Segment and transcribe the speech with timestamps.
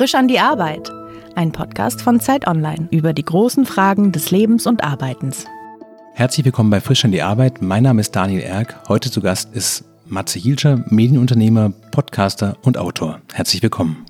[0.00, 0.90] Frisch an die Arbeit.
[1.34, 5.44] Ein Podcast von Zeit Online über die großen Fragen des Lebens und Arbeitens.
[6.14, 7.60] Herzlich willkommen bei Frisch an die Arbeit.
[7.60, 8.80] Mein Name ist Daniel Erck.
[8.88, 13.20] Heute zu Gast ist Matze Hielscher, Medienunternehmer, Podcaster und Autor.
[13.34, 14.06] Herzlich willkommen.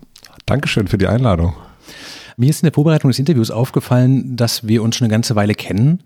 [0.46, 1.54] Dankeschön für die Einladung.
[2.36, 5.54] Mir ist in der Vorbereitung des Interviews aufgefallen, dass wir uns schon eine ganze Weile
[5.54, 6.04] kennen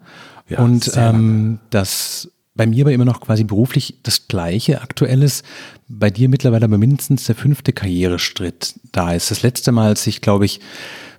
[0.49, 5.45] ja, und ähm, dass bei mir aber immer noch quasi beruflich das Gleiche aktuell ist.
[5.89, 9.31] Bei dir mittlerweile aber mindestens der fünfte Karrierestritt da ist.
[9.31, 10.61] Das letzte Mal, als ich, glaube ich,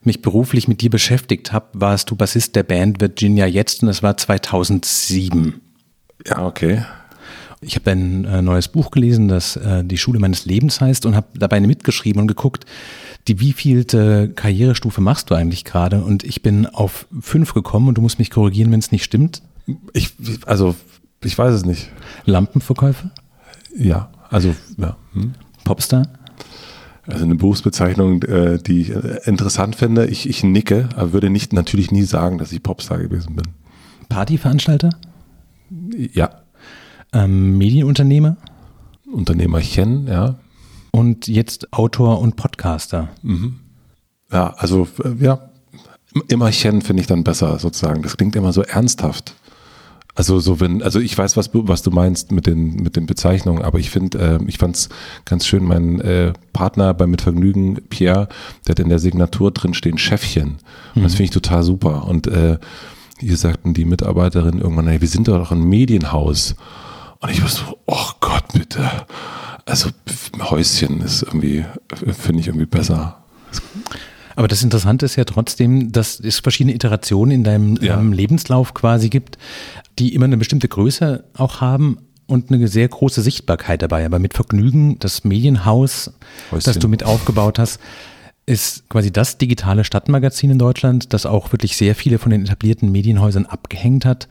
[0.03, 4.01] mich beruflich mit dir beschäftigt habe, warst du Bassist der Band Virginia Jetzt und das
[4.01, 5.59] war 2007.
[6.25, 6.85] Ja, okay.
[7.61, 11.15] Ich habe ein äh, neues Buch gelesen, das äh, Die Schule meines Lebens heißt und
[11.15, 12.65] habe dabei mitgeschrieben und geguckt,
[13.27, 16.03] die wievielte Karrierestufe machst du eigentlich gerade?
[16.03, 19.41] Und ich bin auf fünf gekommen und du musst mich korrigieren, wenn es nicht stimmt.
[19.93, 20.11] Ich,
[20.45, 20.75] also
[21.25, 21.91] ich weiß es nicht.
[22.25, 23.11] Lampenverkäufer?
[23.77, 24.95] Ja, also ja.
[25.13, 25.33] Hm.
[25.63, 26.07] Popstar?
[27.07, 30.07] Also eine Berufsbezeichnung, äh, die ich äh, interessant finde.
[30.07, 33.45] Ich, ich nicke, aber würde nicht natürlich nie sagen, dass ich Popstar gewesen bin.
[34.09, 34.89] Partyveranstalter?
[36.13, 36.29] Ja.
[37.13, 38.37] Ähm, Medienunternehmer?
[39.11, 40.35] Unternehmerchen, ja.
[40.91, 43.09] Und jetzt Autor und Podcaster.
[43.21, 43.59] Mhm.
[44.31, 45.49] Ja, also äh, ja,
[46.27, 48.01] immerchen finde ich dann besser sozusagen.
[48.01, 49.35] Das klingt immer so ernsthaft.
[50.15, 53.61] Also so wenn, also ich weiß, was, was du meinst mit den, mit den Bezeichnungen,
[53.61, 54.89] aber ich finde, äh, ich fand es
[55.25, 58.29] ganz schön, mein äh, Partner bei Mitvergnügen, Pierre,
[58.65, 60.57] der hat in der Signatur drin stehen Chefchen.
[60.95, 61.03] Mhm.
[61.03, 62.07] Das finde ich total super.
[62.07, 62.57] Und äh,
[63.19, 66.55] hier sagten die Mitarbeiterin irgendwann, hey, wir sind doch ein Medienhaus.
[67.19, 68.89] Und ich war so, oh Gott, bitte.
[69.65, 69.89] Also
[70.39, 71.65] Häuschen ist irgendwie,
[72.13, 73.17] finde ich irgendwie besser.
[74.35, 77.99] Aber das Interessante ist ja trotzdem, dass es verschiedene Iterationen in deinem ja.
[77.99, 79.37] ähm, Lebenslauf quasi gibt,
[79.99, 84.05] die immer eine bestimmte Größe auch haben und eine sehr große Sichtbarkeit dabei.
[84.05, 86.11] Aber mit Vergnügen, das Medienhaus,
[86.51, 86.71] Häuschen.
[86.71, 87.79] das du mit aufgebaut hast,
[88.45, 92.91] ist quasi das digitale Stadtmagazin in Deutschland, das auch wirklich sehr viele von den etablierten
[92.91, 94.27] Medienhäusern abgehängt hat.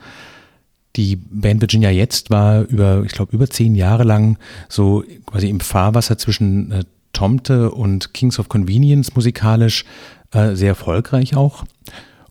[0.97, 4.39] Die Band Virginia Jetzt war über, ich glaube, über zehn Jahre lang
[4.69, 9.85] so quasi im Fahrwasser zwischen äh, Tomte und Kings of Convenience musikalisch
[10.31, 11.65] äh, sehr erfolgreich auch.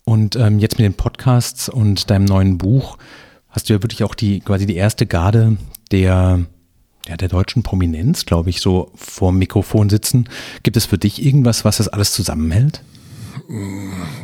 [0.05, 2.97] Und ähm, jetzt mit den Podcasts und deinem neuen Buch
[3.53, 5.57] hast du ja wirklich auch die quasi die erste Garde
[5.91, 6.41] der
[7.07, 10.29] ja, der deutschen Prominenz, glaube ich, so vor dem Mikrofon sitzen.
[10.63, 12.81] Gibt es für dich irgendwas, was das alles zusammenhält?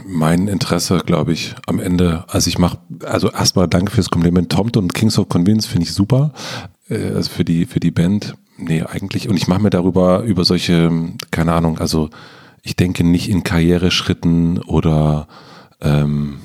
[0.06, 2.24] Mein Interesse, glaube ich, am Ende.
[2.30, 4.50] Also ich mache, also erstmal danke fürs Kompliment.
[4.50, 6.32] Tomte und Kings of Convenience finde ich super.
[6.90, 9.28] Äh, also für die, für die Band nee, eigentlich.
[9.28, 10.92] Und ich mache mir darüber, über solche,
[11.32, 12.10] keine Ahnung, also
[12.62, 15.28] ich denke nicht in Karriereschritten oder
[15.82, 16.40] ähm,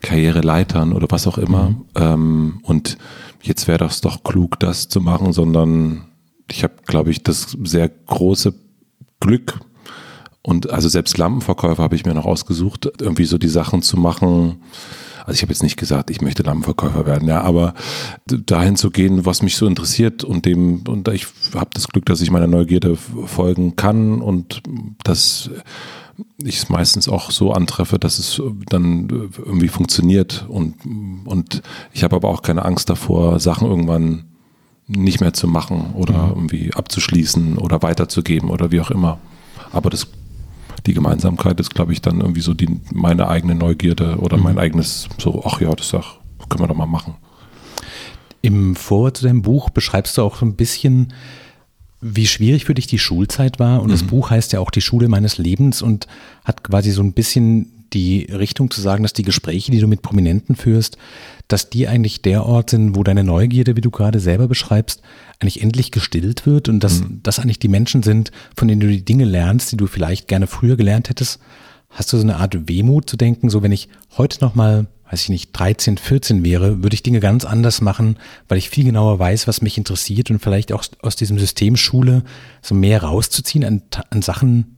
[0.00, 1.70] Karriereleitern oder was auch immer.
[1.70, 1.84] Mhm.
[1.94, 2.98] Ähm, und
[3.42, 6.06] jetzt wäre das doch klug, das zu machen, sondern
[6.50, 8.54] ich habe, glaube ich, das sehr große
[9.20, 9.60] Glück.
[10.42, 14.62] Und also selbst Lampenverkäufer habe ich mir noch ausgesucht, irgendwie so die Sachen zu machen,
[15.28, 17.74] also ich habe jetzt nicht gesagt, ich möchte Lampenverkäufer werden, ja, aber
[18.26, 22.22] dahin zu gehen, was mich so interessiert und dem, und ich habe das Glück, dass
[22.22, 24.62] ich meiner Neugierde folgen kann und
[25.04, 25.50] dass
[26.42, 30.74] ich es meistens auch so antreffe, dass es dann irgendwie funktioniert und,
[31.24, 31.62] und
[31.92, 34.24] ich habe aber auch keine Angst davor, Sachen irgendwann
[34.86, 36.32] nicht mehr zu machen oder mhm.
[36.34, 39.18] irgendwie abzuschließen oder weiterzugeben oder wie auch immer.
[39.72, 40.08] Aber das
[40.86, 44.44] die Gemeinsamkeit ist, glaube ich, dann irgendwie so die, meine eigene Neugierde oder mhm.
[44.44, 46.18] mein eigenes, so, ach ja, das auch,
[46.48, 47.14] können wir doch mal machen.
[48.40, 51.12] Im Vorwort zu deinem Buch beschreibst du auch so ein bisschen,
[52.00, 53.80] wie schwierig für dich die Schulzeit war.
[53.80, 53.92] Und mhm.
[53.92, 56.06] das Buch heißt ja auch die Schule meines Lebens und
[56.44, 60.02] hat quasi so ein bisschen die Richtung zu sagen, dass die Gespräche, die du mit
[60.02, 60.98] Prominenten führst,
[61.48, 65.02] dass die eigentlich der Ort sind, wo deine Neugierde, wie du gerade selber beschreibst,
[65.40, 67.20] eigentlich endlich gestillt wird und dass mhm.
[67.22, 70.46] das eigentlich die Menschen sind, von denen du die Dinge lernst, die du vielleicht gerne
[70.46, 71.40] früher gelernt hättest.
[71.88, 73.88] Hast du so eine Art Wehmut zu denken, so wenn ich
[74.18, 78.58] heute nochmal, weiß ich nicht, 13, 14 wäre, würde ich Dinge ganz anders machen, weil
[78.58, 82.24] ich viel genauer weiß, was mich interessiert und vielleicht auch aus diesem System Schule
[82.60, 84.76] so mehr rauszuziehen an, an Sachen,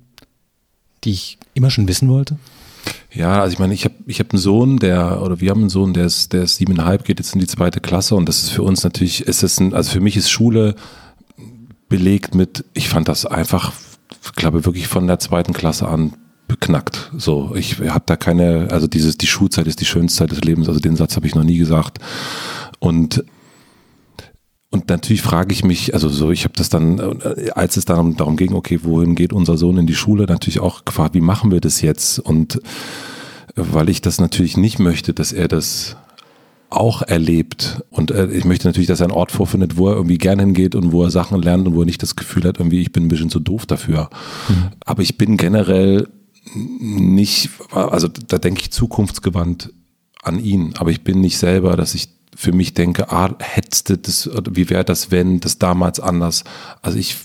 [1.04, 2.38] die ich immer schon wissen wollte?
[3.12, 5.70] Ja, also ich meine, ich habe ich hab einen Sohn, der, oder wir haben einen
[5.70, 8.50] Sohn, der ist, der ist siebeneinhalb, geht jetzt in die zweite Klasse und das ist
[8.50, 10.76] für uns natürlich, ist es ein, also für mich ist Schule
[11.88, 13.72] belegt mit, ich fand das einfach,
[14.24, 16.14] ich glaube wirklich von der zweiten Klasse an
[16.50, 17.10] beknackt.
[17.16, 20.68] So, ich habe da keine, also dieses, die Schulzeit ist die schönste Zeit des Lebens,
[20.68, 21.98] also den Satz habe ich noch nie gesagt.
[22.78, 23.24] Und
[24.72, 27.00] und natürlich frage ich mich, also so, ich habe das dann,
[27.54, 30.84] als es darum, darum ging, okay, wohin geht unser Sohn in die Schule, natürlich auch
[30.84, 32.20] gefragt, wie machen wir das jetzt?
[32.20, 32.60] Und
[33.56, 35.96] weil ich das natürlich nicht möchte, dass er das
[36.70, 37.82] auch erlebt.
[37.90, 40.76] Und äh, ich möchte natürlich, dass er einen Ort vorfindet, wo er irgendwie gerne hingeht
[40.76, 43.04] und wo er Sachen lernt und wo er nicht das Gefühl hat, irgendwie, ich bin
[43.04, 44.08] ein bisschen zu doof dafür.
[44.48, 44.68] Mhm.
[44.84, 46.08] Aber ich bin generell
[46.54, 49.72] nicht, also da denke ich zukunftsgewandt
[50.22, 53.98] an ihn, aber ich bin nicht selber, dass ich für mich denke, ah, hättest du
[53.98, 56.44] das, wie wäre das, wenn das damals anders.
[56.80, 57.16] Also ich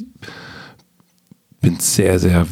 [1.61, 2.45] bin sehr, sehr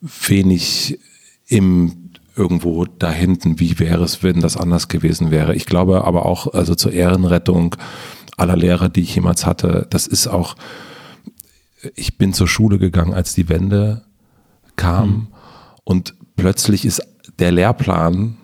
[0.00, 0.98] wenig
[1.46, 5.54] im irgendwo da hinten, wie wäre es, wenn das anders gewesen wäre.
[5.54, 7.76] Ich glaube aber auch, also zur Ehrenrettung
[8.36, 10.56] aller Lehrer, die ich jemals hatte, das ist auch,
[11.94, 14.04] ich bin zur Schule gegangen, als die Wende
[14.76, 15.26] kam mhm.
[15.90, 17.02] Und plötzlich ist
[17.40, 18.36] der Lehrplan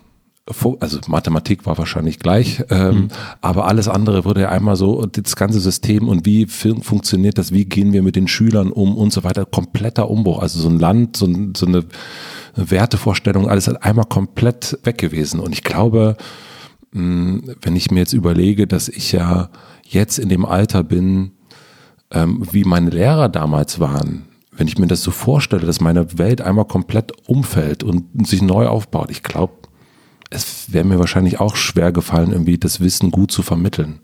[0.79, 3.07] also Mathematik war wahrscheinlich gleich, ähm, mhm.
[3.41, 7.65] aber alles andere wurde ja einmal so, das ganze System und wie funktioniert das, wie
[7.65, 10.39] gehen wir mit den Schülern um und so weiter, kompletter Umbruch.
[10.39, 11.83] Also so ein Land, so, so eine
[12.55, 15.41] Wertevorstellung, alles hat einmal komplett weg gewesen.
[15.41, 16.15] Und ich glaube,
[16.93, 19.49] hm, wenn ich mir jetzt überlege, dass ich ja
[19.83, 21.31] jetzt in dem Alter bin,
[22.11, 24.26] ähm, wie meine Lehrer damals waren,
[24.57, 28.67] wenn ich mir das so vorstelle, dass meine Welt einmal komplett umfällt und sich neu
[28.67, 29.53] aufbaut, ich glaube,
[30.29, 33.99] es wäre mir wahrscheinlich auch schwer gefallen, irgendwie das Wissen gut zu vermitteln.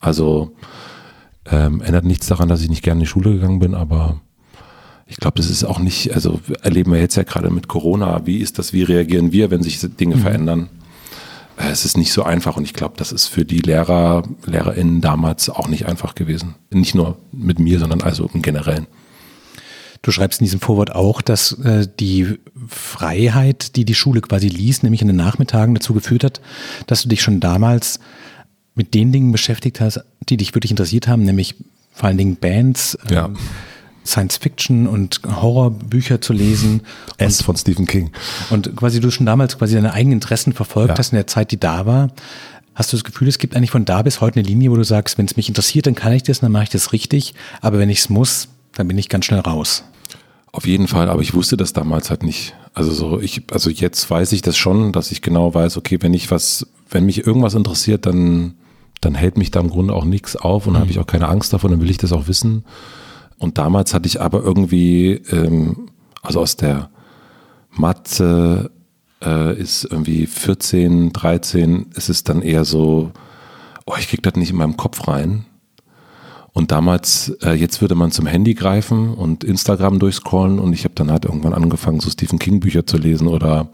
[0.00, 0.52] Also
[1.46, 4.20] ähm, ändert nichts daran, dass ich nicht gerne in die Schule gegangen bin, aber
[5.06, 8.38] ich glaube, das ist auch nicht, also erleben wir jetzt ja gerade mit Corona, wie
[8.38, 10.20] ist das, wie reagieren wir, wenn sich Dinge mhm.
[10.20, 10.68] verändern?
[11.58, 15.00] Äh, es ist nicht so einfach und ich glaube, das ist für die Lehrer, LehrerInnen
[15.00, 16.54] damals auch nicht einfach gewesen.
[16.70, 18.86] Nicht nur mit mir, sondern also im Generellen.
[20.08, 24.82] Du schreibst in diesem Vorwort auch, dass äh, die Freiheit, die die Schule quasi ließ,
[24.82, 26.40] nämlich in den Nachmittagen dazu geführt hat,
[26.86, 28.00] dass du dich schon damals
[28.74, 30.00] mit den Dingen beschäftigt hast,
[30.30, 31.56] die dich wirklich interessiert haben, nämlich
[31.92, 33.26] vor allen Dingen Bands, ja.
[33.26, 33.36] ähm,
[34.02, 36.84] Science Fiction und Horrorbücher zu lesen.
[37.18, 38.10] S von Stephen King.
[38.48, 40.96] Und quasi du schon damals quasi deine eigenen Interessen verfolgt ja.
[40.96, 42.08] hast in der Zeit, die da war.
[42.74, 44.84] Hast du das Gefühl, es gibt eigentlich von da bis heute eine Linie, wo du
[44.84, 47.34] sagst, wenn es mich interessiert, dann kann ich das, dann mache ich das richtig.
[47.60, 49.84] Aber wenn ich es muss, dann bin ich ganz schnell raus.
[50.52, 52.54] Auf jeden Fall, aber ich wusste das damals halt nicht.
[52.72, 56.14] Also so, ich, also jetzt weiß ich das schon, dass ich genau weiß, okay, wenn
[56.14, 58.54] ich was, wenn mich irgendwas interessiert, dann,
[59.00, 60.78] dann hält mich da im Grunde auch nichts auf und mhm.
[60.78, 62.64] habe ich auch keine Angst davon, dann will ich das auch wissen.
[63.38, 65.90] Und damals hatte ich aber irgendwie, ähm,
[66.22, 66.90] also aus der
[67.70, 68.70] Mathe
[69.22, 73.12] äh, ist irgendwie 14, 13, ist es dann eher so,
[73.86, 75.44] oh, ich krieg das nicht in meinem Kopf rein.
[76.58, 80.94] Und damals, äh, jetzt würde man zum Handy greifen und Instagram durchscrollen und ich habe
[80.96, 83.68] dann halt irgendwann angefangen, so Stephen King Bücher zu lesen oder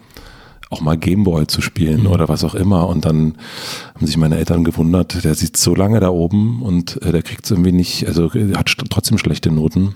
[0.68, 2.08] auch mal Gameboy zu spielen mhm.
[2.08, 2.86] oder was auch immer.
[2.86, 3.36] Und dann
[3.94, 7.46] haben sich meine Eltern gewundert, der sitzt so lange da oben und äh, der kriegt
[7.46, 9.94] es irgendwie nicht, also hat trotzdem schlechte Noten.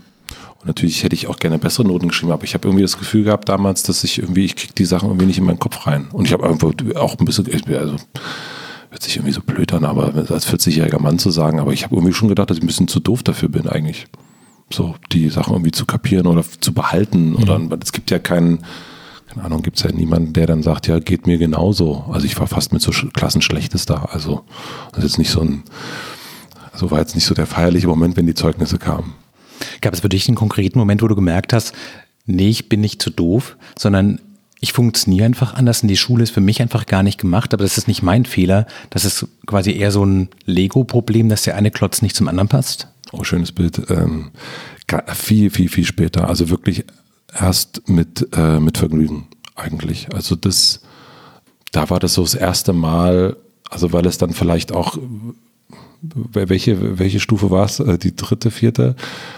[0.61, 3.25] Und natürlich hätte ich auch gerne bessere Noten geschrieben, aber ich habe irgendwie das Gefühl
[3.25, 6.07] gehabt damals, dass ich irgendwie, ich kriege die Sachen irgendwie nicht in meinen Kopf rein.
[6.11, 7.97] Und ich habe einfach auch ein bisschen, also
[8.91, 11.95] hört sich irgendwie so blöd an, aber als 40-jähriger Mann zu sagen, aber ich habe
[11.95, 14.07] irgendwie schon gedacht, dass ich ein bisschen zu doof dafür bin eigentlich.
[14.71, 17.31] So, die Sachen irgendwie zu kapieren oder zu behalten.
[17.31, 17.37] Mhm.
[17.37, 18.65] Oder es gibt ja keinen,
[19.29, 22.05] keine Ahnung, gibt es ja niemanden, der dann sagt, ja, geht mir genauso.
[22.11, 24.09] Also ich war fast mit so Klassenschlechtes da.
[24.13, 24.45] Also
[24.93, 25.63] das ist jetzt nicht so ein,
[26.73, 29.15] also war jetzt nicht so der feierliche Moment, wenn die Zeugnisse kamen.
[29.81, 31.73] Gab es für dich einen konkreten Moment, wo du gemerkt hast,
[32.27, 34.21] nee, ich bin nicht zu doof, sondern
[34.61, 37.63] ich funktioniere einfach anders und die Schule ist für mich einfach gar nicht gemacht, aber
[37.63, 38.67] das ist nicht mein Fehler.
[38.91, 42.89] Das ist quasi eher so ein Lego-Problem, dass der eine Klotz nicht zum anderen passt.
[43.13, 43.83] Oh, schönes Bild.
[43.91, 44.31] Ähm,
[45.15, 46.29] viel, viel, viel später.
[46.29, 46.85] Also wirklich
[47.39, 50.09] erst mit, äh, mit Vergnügen eigentlich.
[50.13, 50.81] Also das,
[51.71, 53.37] da war das so das erste Mal,
[53.71, 54.99] also weil es dann vielleicht auch,
[56.01, 57.79] welche, welche Stufe war es?
[57.81, 58.97] Äh, die dritte, vierte?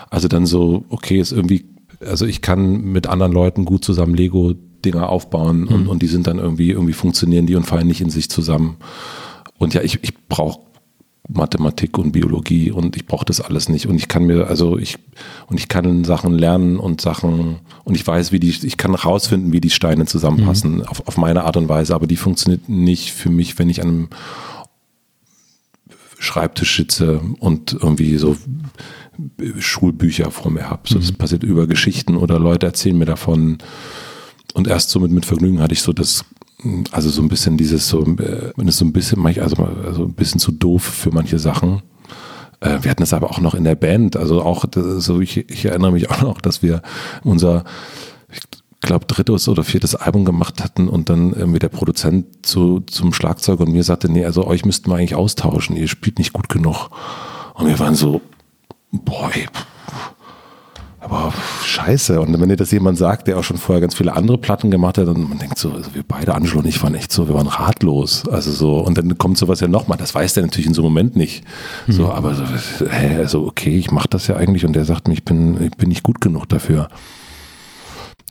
[0.08, 1.66] Also dann so, okay, ist irgendwie,
[2.00, 5.88] also ich kann mit anderen Leuten gut zusammen Lego Dinger aufbauen und, mhm.
[5.88, 8.76] und die sind dann irgendwie, irgendwie funktionieren die und fallen nicht in sich zusammen.
[9.58, 10.60] Und ja, ich, ich brauche
[11.32, 13.86] Mathematik und Biologie und ich brauche das alles nicht.
[13.86, 14.98] Und ich kann mir, also ich,
[15.46, 19.52] und ich kann Sachen lernen und Sachen, und ich weiß, wie die, ich kann rausfinden,
[19.52, 20.82] wie die Steine zusammenpassen, mhm.
[20.82, 23.88] auf, auf meine Art und Weise, aber die funktioniert nicht für mich, wenn ich an
[23.88, 24.08] einem
[26.18, 28.36] Schreibtisch sitze und irgendwie so
[29.58, 30.82] Schulbücher vor mir habe.
[30.88, 31.16] So, das mhm.
[31.16, 33.58] passiert über Geschichten oder Leute erzählen mir davon.
[34.54, 36.24] Und erst so mit, Vergnügen hatte ich so das,
[36.90, 40.40] also so ein bisschen dieses, so, wenn es so ein bisschen, also, also ein bisschen
[40.40, 41.82] zu doof für manche Sachen.
[42.60, 45.64] Äh, wir hatten es aber auch noch in der Band, also auch, so ich, ich
[45.64, 46.82] erinnere mich auch noch, dass wir
[47.24, 47.64] unser,
[48.30, 48.40] ich
[48.80, 53.60] glaube, drittes oder viertes Album gemacht hatten und dann irgendwie der Produzent zu, zum Schlagzeug
[53.60, 56.90] und mir sagte, nee, also euch müssten wir eigentlich austauschen, ihr spielt nicht gut genug.
[57.54, 58.20] Und wir waren so,
[58.90, 59.46] boah, ey,
[61.00, 61.32] aber
[61.64, 62.20] scheiße.
[62.20, 64.98] Und wenn dir das jemand sagt, der auch schon vorher ganz viele andere Platten gemacht
[64.98, 67.34] hat, und man denkt so, also wir beide, Angelo und ich, waren echt so, wir
[67.34, 68.28] waren ratlos.
[68.28, 69.96] Also so, und dann kommt sowas ja nochmal.
[69.96, 71.42] Das weiß der natürlich in so einem Moment nicht.
[71.86, 71.92] Mhm.
[71.92, 72.44] So, aber so,
[72.86, 75.70] hä, also okay, ich mache das ja eigentlich und der sagt mir, ich bin, ich
[75.70, 76.88] bin nicht gut genug dafür.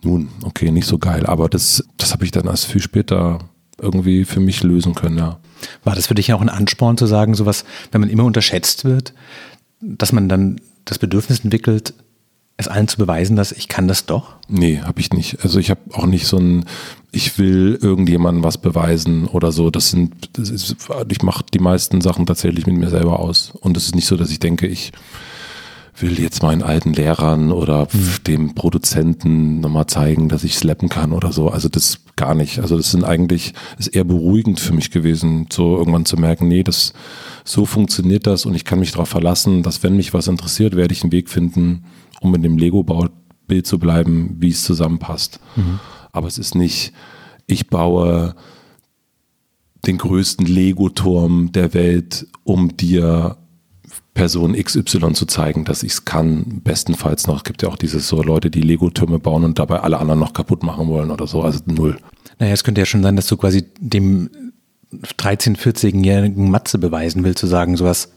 [0.03, 1.25] Nun, okay, nicht so geil.
[1.25, 3.39] Aber das, das habe ich dann erst viel später
[3.81, 5.39] irgendwie für mich lösen können, ja.
[5.83, 9.13] War das für dich auch ein Ansporn zu sagen, sowas, wenn man immer unterschätzt wird,
[9.81, 11.93] dass man dann das Bedürfnis entwickelt,
[12.59, 14.33] es allen zu beweisen, dass ich kann das doch?
[14.49, 15.43] Nee, habe ich nicht.
[15.43, 16.65] Also ich habe auch nicht so ein,
[17.11, 19.69] ich will irgendjemandem was beweisen oder so.
[19.69, 20.75] Das sind, das ist,
[21.07, 23.53] ich mache die meisten Sachen tatsächlich mit mir selber aus.
[23.61, 24.91] Und es ist nicht so, dass ich denke, ich
[25.97, 28.23] will jetzt meinen alten Lehrern oder mhm.
[28.27, 31.47] dem Produzenten nochmal zeigen, dass ich slappen kann oder so.
[31.47, 32.59] Also das gar nicht.
[32.59, 36.63] Also das sind eigentlich, ist eher beruhigend für mich gewesen, so irgendwann zu merken, nee,
[36.63, 36.91] das,
[37.45, 40.93] so funktioniert das und ich kann mich darauf verlassen, dass wenn mich was interessiert, werde
[40.93, 41.85] ich einen Weg finden,
[42.21, 45.39] um in dem Lego-Bild zu bleiben, wie es zusammenpasst.
[45.55, 45.79] Mhm.
[46.11, 46.93] Aber es ist nicht,
[47.47, 48.35] ich baue
[49.85, 53.37] den größten Lego-Turm der Welt, um dir
[54.13, 56.61] Person XY zu zeigen, dass ich es kann.
[56.63, 59.99] Bestenfalls noch, es gibt ja auch diese so Leute, die Lego-Türme bauen und dabei alle
[59.99, 61.41] anderen noch kaputt machen wollen oder so.
[61.41, 61.97] Also null.
[62.37, 64.29] Naja, es könnte ja schon sein, dass du quasi dem
[64.93, 68.11] 13-, 14-jährigen Matze beweisen willst, zu sagen, sowas,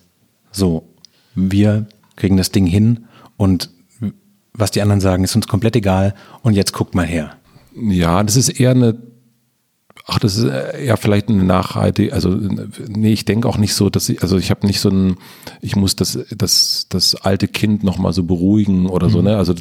[0.51, 0.89] so,
[1.35, 3.05] wir kriegen das Ding hin
[3.37, 3.71] und
[4.55, 7.37] was die anderen sagen, ist uns komplett egal und jetzt guckt mal her.
[7.75, 8.99] Ja, das ist eher eine,
[10.07, 12.39] ach, das ist eher vielleicht eine nachhaltige, also
[12.89, 15.17] nee, ich denke auch nicht so, dass ich, also ich habe nicht so ein,
[15.61, 19.13] ich muss das, das, das alte Kind nochmal so beruhigen oder mhm.
[19.13, 19.55] so, ne, also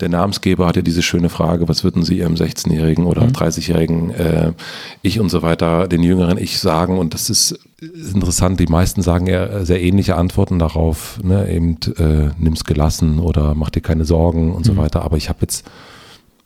[0.00, 3.30] der Namensgeber hat ja diese schöne Frage, was würden Sie Ihrem 16-Jährigen oder mhm.
[3.30, 4.52] 30-Jährigen äh,
[5.00, 6.98] Ich und so weiter, den jüngeren Ich sagen?
[6.98, 11.50] Und das ist interessant, die meisten sagen ja sehr ähnliche Antworten darauf, ne?
[11.50, 14.64] eben äh, nimm's gelassen oder mach dir keine Sorgen und mhm.
[14.64, 15.02] so weiter.
[15.02, 15.64] Aber ich habe jetzt...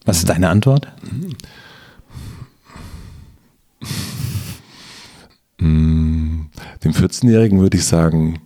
[0.05, 0.87] Was ist deine Antwort?
[5.59, 6.43] Mm,
[6.85, 8.39] dem 14-Jährigen würde ich sagen,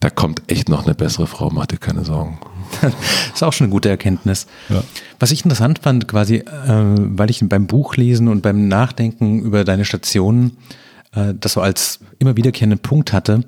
[0.00, 2.38] da kommt echt noch eine bessere Frau, mach dir keine Sorgen.
[2.80, 2.92] das
[3.34, 4.46] ist auch schon eine gute Erkenntnis.
[4.68, 4.82] Ja.
[5.18, 9.84] Was ich interessant fand, quasi, äh, weil ich beim Buchlesen und beim Nachdenken über deine
[9.84, 10.56] Stationen
[11.12, 13.44] äh, das so als immer wiederkehrenden Punkt hatte,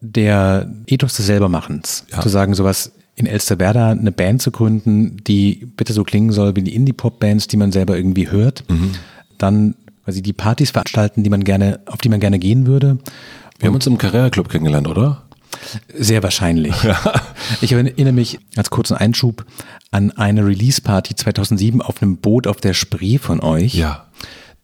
[0.00, 2.04] der Ethos des Selbermachens.
[2.12, 2.20] Ja.
[2.20, 6.62] Zu sagen, sowas in Elsterwerda eine Band zu gründen, die bitte so klingen soll wie
[6.62, 8.64] die Indie-Pop-Bands, die man selber irgendwie hört.
[8.68, 8.92] Mhm.
[9.38, 12.98] Dann quasi die Partys veranstalten, die man gerne, auf die man gerne gehen würde.
[13.58, 15.22] Wir haben uns im Carrera-Club kennengelernt, oder?
[15.96, 16.82] Sehr wahrscheinlich.
[16.82, 16.98] Ja.
[17.60, 19.44] Ich erinnere mich als kurzen Einschub
[19.90, 23.74] an eine Release-Party 2007 auf einem Boot auf der Spree von euch.
[23.74, 24.04] Ja.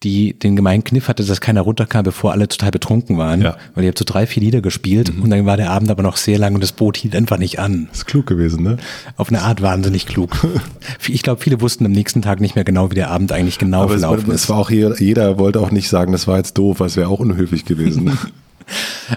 [0.02, 3.42] Die den gemeinen Kniff hatte, dass keiner runterkam, bevor alle total betrunken waren.
[3.42, 3.58] Ja.
[3.74, 5.22] Weil ihr habt so drei, vier Lieder gespielt mhm.
[5.22, 7.58] und dann war der Abend aber noch sehr lang und das Boot hielt einfach nicht
[7.58, 7.88] an.
[7.90, 8.78] Das ist klug gewesen, ne?
[9.18, 10.38] Auf eine Art wahnsinnig klug.
[11.06, 13.82] ich glaube, viele wussten am nächsten Tag nicht mehr genau, wie der Abend eigentlich genau
[13.82, 14.42] aber verlaufen es war, ist.
[14.44, 16.96] Es war auch jeder, jeder wollte auch nicht sagen, das war jetzt doof, weil es
[16.96, 18.18] wäre auch unhöflich gewesen.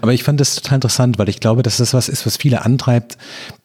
[0.02, 2.64] Aber ich fand das total interessant, weil ich glaube, dass das was ist, was viele
[2.64, 3.18] antreibt,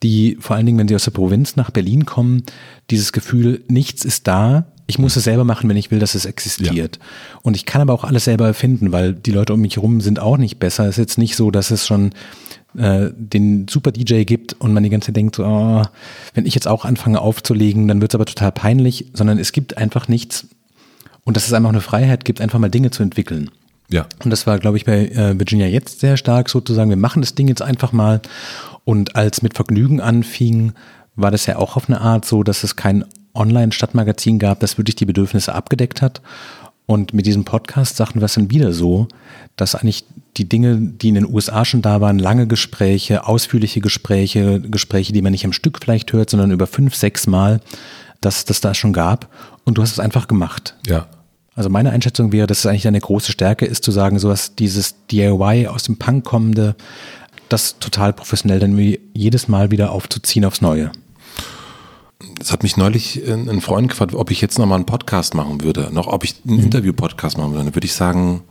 [0.02, 2.42] die vor allen Dingen, wenn sie aus der Provinz nach Berlin kommen,
[2.90, 6.24] dieses Gefühl, nichts ist da, ich muss es selber machen, wenn ich will, dass es
[6.24, 6.96] existiert.
[6.96, 7.38] Ja.
[7.42, 10.18] Und ich kann aber auch alles selber erfinden, weil die Leute um mich herum sind
[10.18, 10.84] auch nicht besser.
[10.84, 12.12] Es ist jetzt nicht so, dass es schon
[12.76, 15.82] äh, den super DJ gibt und man die ganze Zeit denkt, oh,
[16.32, 19.76] wenn ich jetzt auch anfange aufzulegen, dann wird es aber total peinlich, sondern es gibt
[19.76, 20.46] einfach nichts.
[21.24, 23.50] Und dass es einfach eine Freiheit gibt, einfach mal Dinge zu entwickeln.
[23.90, 24.06] Ja.
[24.22, 26.90] Und das war, glaube ich, bei äh, Virginia jetzt sehr stark sozusagen.
[26.90, 28.20] Wir machen das Ding jetzt einfach mal.
[28.84, 30.72] Und als mit Vergnügen anfing,
[31.16, 33.04] war das ja auch auf eine Art so, dass es kein
[33.34, 36.20] Online-Stadtmagazin gab, das wirklich die Bedürfnisse abgedeckt hat.
[36.86, 39.08] Und mit diesem Podcast sagten wir es dann wieder so,
[39.56, 40.04] dass eigentlich
[40.36, 45.20] die Dinge, die in den USA schon da waren, lange Gespräche, ausführliche Gespräche, Gespräche, die
[45.20, 47.60] man nicht am Stück vielleicht hört, sondern über fünf, sechs Mal,
[48.20, 49.28] dass das da schon gab.
[49.64, 50.76] Und du hast es einfach gemacht.
[50.86, 51.08] Ja.
[51.58, 54.94] Also meine Einschätzung wäre, dass es eigentlich eine große Stärke ist, zu sagen, sowas, dieses
[55.10, 56.76] DIY aus dem Punk kommende,
[57.48, 58.78] das total professionell dann
[59.12, 60.92] jedes Mal wieder aufzuziehen aufs Neue.
[62.40, 65.88] Es hat mich neulich ein Freund gefragt, ob ich jetzt nochmal einen Podcast machen würde,
[65.92, 66.64] noch ob ich einen mhm.
[66.66, 67.64] Interview-Podcast machen würde.
[67.64, 68.44] Dann würde ich sagen,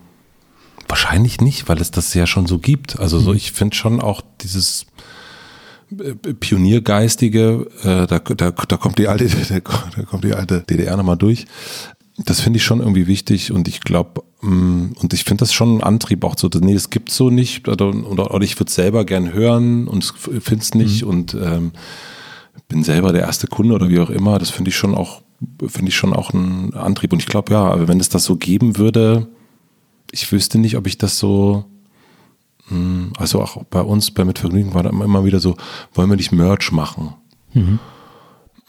[0.90, 3.00] wahrscheinlich nicht, weil es das ja schon so gibt.
[3.00, 3.38] Also so, mhm.
[3.38, 4.86] ich finde schon auch dieses
[5.98, 9.30] äh, Pioniergeistige, äh, da, da, da kommt die alte,
[9.96, 11.46] da kommt die alte DDR nochmal durch
[12.18, 15.78] das finde ich schon irgendwie wichtig und ich glaube, mm, und ich finde das schon
[15.78, 19.06] ein Antrieb auch so, nee, das gibt's so nicht oder, oder, oder ich würde selber
[19.06, 21.10] gern hören und finde es nicht mhm.
[21.10, 21.72] und ähm,
[22.68, 25.22] bin selber der erste Kunde oder wie auch immer, das finde ich schon auch,
[25.68, 28.78] finde ich schon auch ein Antrieb und ich glaube, ja, wenn es das so geben
[28.78, 29.28] würde,
[30.12, 31.66] ich wüsste nicht, ob ich das so,
[32.70, 35.56] mm, also auch bei uns bei Mitvergnügen war da immer wieder so,
[35.94, 37.14] wollen wir nicht Merch machen?
[37.54, 37.80] Mhm.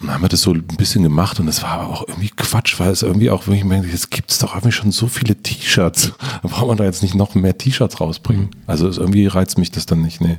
[0.00, 2.78] Dann haben wir das so ein bisschen gemacht und das war aber auch irgendwie Quatsch,
[2.78, 5.34] weil es irgendwie auch, wenn ich mir jetzt gibt es doch irgendwie schon so viele
[5.34, 6.12] T-Shirts.
[6.42, 8.44] Da braucht man da jetzt nicht noch mehr T-Shirts rausbringen.
[8.44, 8.50] Mhm.
[8.66, 10.38] Also irgendwie reizt mich das dann nicht, nee.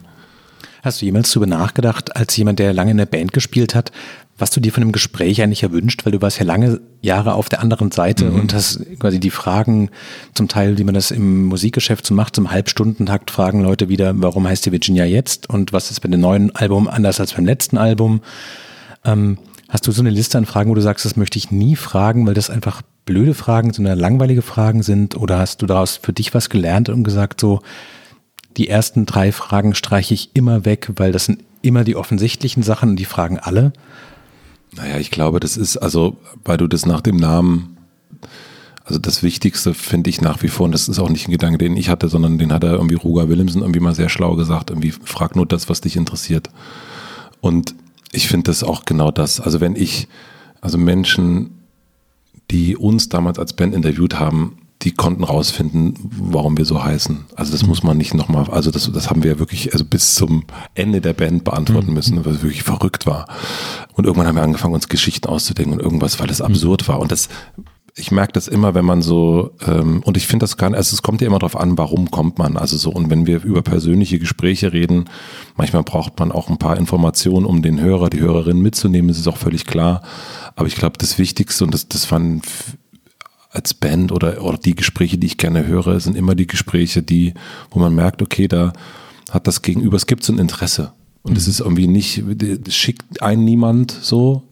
[0.82, 3.92] Hast du jemals darüber nachgedacht, als jemand, der lange in der Band gespielt hat,
[4.38, 7.50] was du dir von dem Gespräch eigentlich erwünscht, weil du warst ja lange Jahre auf
[7.50, 8.40] der anderen Seite mhm.
[8.40, 9.90] und hast quasi die Fragen,
[10.36, 14.48] zum Teil, wie man das im Musikgeschäft so macht, zum Halbstundentakt fragen Leute wieder, warum
[14.48, 17.78] heißt die Virginia jetzt und was ist bei dem neuen Album anders als beim letzten
[17.78, 18.22] Album.
[19.04, 19.38] Ähm,
[19.70, 22.26] hast du so eine Liste an Fragen, wo du sagst, das möchte ich nie fragen,
[22.28, 25.16] weil das einfach blöde Fragen, sondern langweilige Fragen sind?
[25.16, 27.62] Oder hast du daraus für dich was gelernt und gesagt, so,
[28.58, 32.90] die ersten drei Fragen streiche ich immer weg, weil das sind immer die offensichtlichen Sachen
[32.90, 33.72] und die fragen alle?
[34.76, 37.78] Naja, ich glaube, das ist, also, weil du das nach dem Namen,
[38.86, 41.60] also das Wichtigste finde ich nach wie vor, und das ist auch nicht ein Gedanke,
[41.60, 44.72] den ich hatte, sondern den hat er irgendwie Ruger Willemsen irgendwie mal sehr schlau gesagt,
[44.72, 46.50] irgendwie frag nur das, was dich interessiert.
[47.42, 47.76] Und
[48.12, 49.40] ich finde das auch genau das.
[49.40, 50.08] Also wenn ich,
[50.62, 51.64] also Menschen,
[52.52, 57.26] die uns damals als Band interviewt haben, die konnten rausfinden, warum wir so heißen.
[57.36, 57.70] Also das mhm.
[57.70, 61.02] muss man nicht nochmal, also das, das haben wir ja wirklich also bis zum Ende
[61.02, 61.96] der Band beantworten mhm.
[61.96, 63.28] müssen, weil es wirklich verrückt war.
[63.94, 67.00] Und irgendwann haben wir angefangen, uns Geschichten auszudenken und irgendwas, weil es absurd war.
[67.00, 67.28] Und das,
[67.96, 70.94] ich merke das immer, wenn man so, ähm, und ich finde das gar nicht, also
[70.94, 72.58] es kommt ja immer darauf an, warum kommt man.
[72.58, 75.06] Also so, und wenn wir über persönliche Gespräche reden,
[75.56, 79.28] manchmal braucht man auch ein paar Informationen, um den Hörer, die Hörerin mitzunehmen, das ist
[79.28, 80.02] auch völlig klar.
[80.56, 82.46] Aber ich glaube, das Wichtigste, und das, das fand
[83.52, 87.34] als Band oder, oder die Gespräche, die ich gerne höre, sind immer die Gespräche, die,
[87.72, 88.74] wo man merkt, okay, da
[89.32, 90.94] hat das Gegenüber, es gibt so ein Interesse.
[91.24, 91.52] Und es mhm.
[91.52, 92.24] ist irgendwie nicht,
[92.70, 94.44] schickt einen niemand so.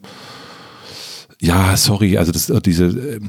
[1.40, 3.20] Ja, sorry, also das, diese,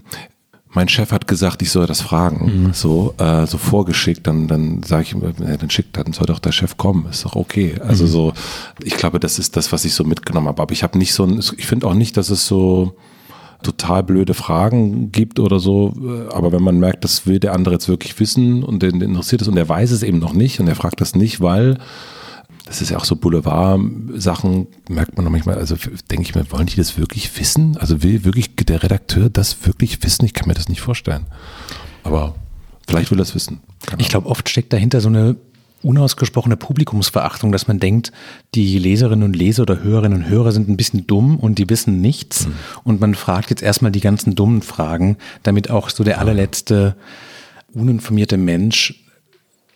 [0.72, 2.74] mein Chef hat gesagt, ich soll das fragen, mhm.
[2.74, 6.51] so, äh, so vorgeschickt, dann, dann sage ich, äh, dann schickt, dann soll doch der
[6.51, 7.75] Chef kommen, ist doch okay.
[7.86, 8.10] Also mhm.
[8.10, 8.34] so,
[8.84, 10.62] ich glaube, das ist das, was ich so mitgenommen habe.
[10.62, 12.96] Aber ich habe nicht so ein, ich finde auch nicht, dass es so,
[13.63, 15.94] total blöde Fragen gibt oder so.
[16.32, 19.48] Aber wenn man merkt, das will der andere jetzt wirklich wissen und den interessiert es
[19.48, 21.78] und er weiß es eben noch nicht und er fragt das nicht, weil
[22.70, 25.76] das ist ja auch so Boulevard-Sachen, merkt man noch manchmal, also
[26.12, 27.78] denke ich mir, wollen die das wirklich wissen?
[27.78, 30.24] Also will wirklich der Redakteur das wirklich wissen?
[30.26, 31.26] Ich kann mir das nicht vorstellen.
[32.04, 32.36] Aber
[32.88, 33.62] vielleicht will er es wissen.
[33.88, 35.36] Keine ich glaube, oft steckt dahinter so eine
[35.82, 38.12] unausgesprochene Publikumsverachtung, dass man denkt,
[38.54, 42.02] die Leserinnen und Leser oder Hörerinnen und Hörer sind ein bisschen dumm und die wissen
[42.02, 42.46] nichts.
[42.46, 42.54] Mhm.
[42.84, 46.96] Und man fragt jetzt erstmal die ganzen dummen Fragen, damit auch so der allerletzte
[47.74, 49.09] uninformierte Mensch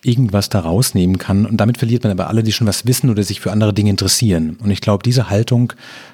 [0.04, 1.46] irgendwas da rausnehmen kann.
[1.46, 3.90] Und damit verliert man aber alle, die schon was wissen oder sich für andere Dinge
[3.90, 4.56] interessieren.
[4.62, 5.72] Und ich glaube, diese Haltung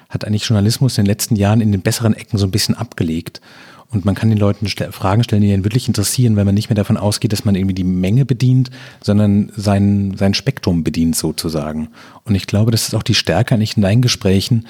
[0.09, 3.41] hat eigentlich Journalismus in den letzten Jahren in den besseren Ecken so ein bisschen abgelegt.
[3.91, 6.75] Und man kann den Leuten Fragen stellen, die ihn wirklich interessieren, weil man nicht mehr
[6.75, 8.71] davon ausgeht, dass man irgendwie die Menge bedient,
[9.03, 11.89] sondern sein, sein Spektrum bedient sozusagen.
[12.23, 14.65] Und ich glaube, das ist auch die Stärke eigentlich in deinen Gesprächen,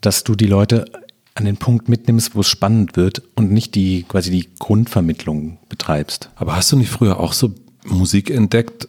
[0.00, 0.84] dass du die Leute
[1.34, 6.30] an den Punkt mitnimmst, wo es spannend wird und nicht die quasi die Grundvermittlung betreibst.
[6.36, 7.52] Aber hast du nicht früher auch so
[7.88, 8.88] Musik entdeckt,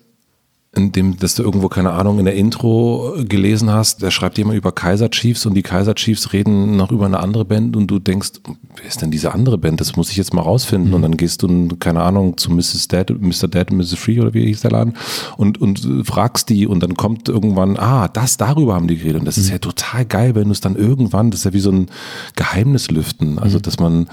[0.78, 4.58] in dem, dass du irgendwo, keine Ahnung, in der Intro gelesen hast, da schreibt jemand
[4.58, 8.00] über Kaiser Chiefs und die Kaiser Chiefs reden noch über eine andere Band und du
[8.00, 8.32] denkst,
[8.76, 9.82] wer ist denn diese andere Band?
[9.82, 10.90] Das muss ich jetzt mal rausfinden.
[10.90, 10.96] Mhm.
[10.96, 12.88] Und dann gehst du, keine Ahnung, zu Mrs.
[12.88, 13.46] Dead, Mr.
[13.72, 13.96] Und Mrs.
[13.96, 14.94] Free oder wie hieß der Laden
[15.36, 19.22] und, und fragst die und dann kommt irgendwann, ah, das, darüber haben die geredet.
[19.22, 19.44] Und das mhm.
[19.44, 21.88] ist ja total geil, wenn du es dann irgendwann, das ist ja wie so ein
[22.36, 23.40] Geheimnis lüften.
[23.40, 23.62] Also, mhm.
[23.64, 24.08] dass man,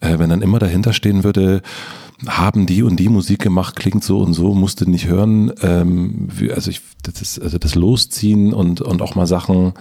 [0.00, 1.62] äh, wenn dann immer dahinter stehen würde,
[2.26, 5.52] haben die und die Musik gemacht, klingt so und so, musste nicht hören.
[5.62, 9.74] Ähm, also, ich, das ist, also das Losziehen und, und auch mal Sachen,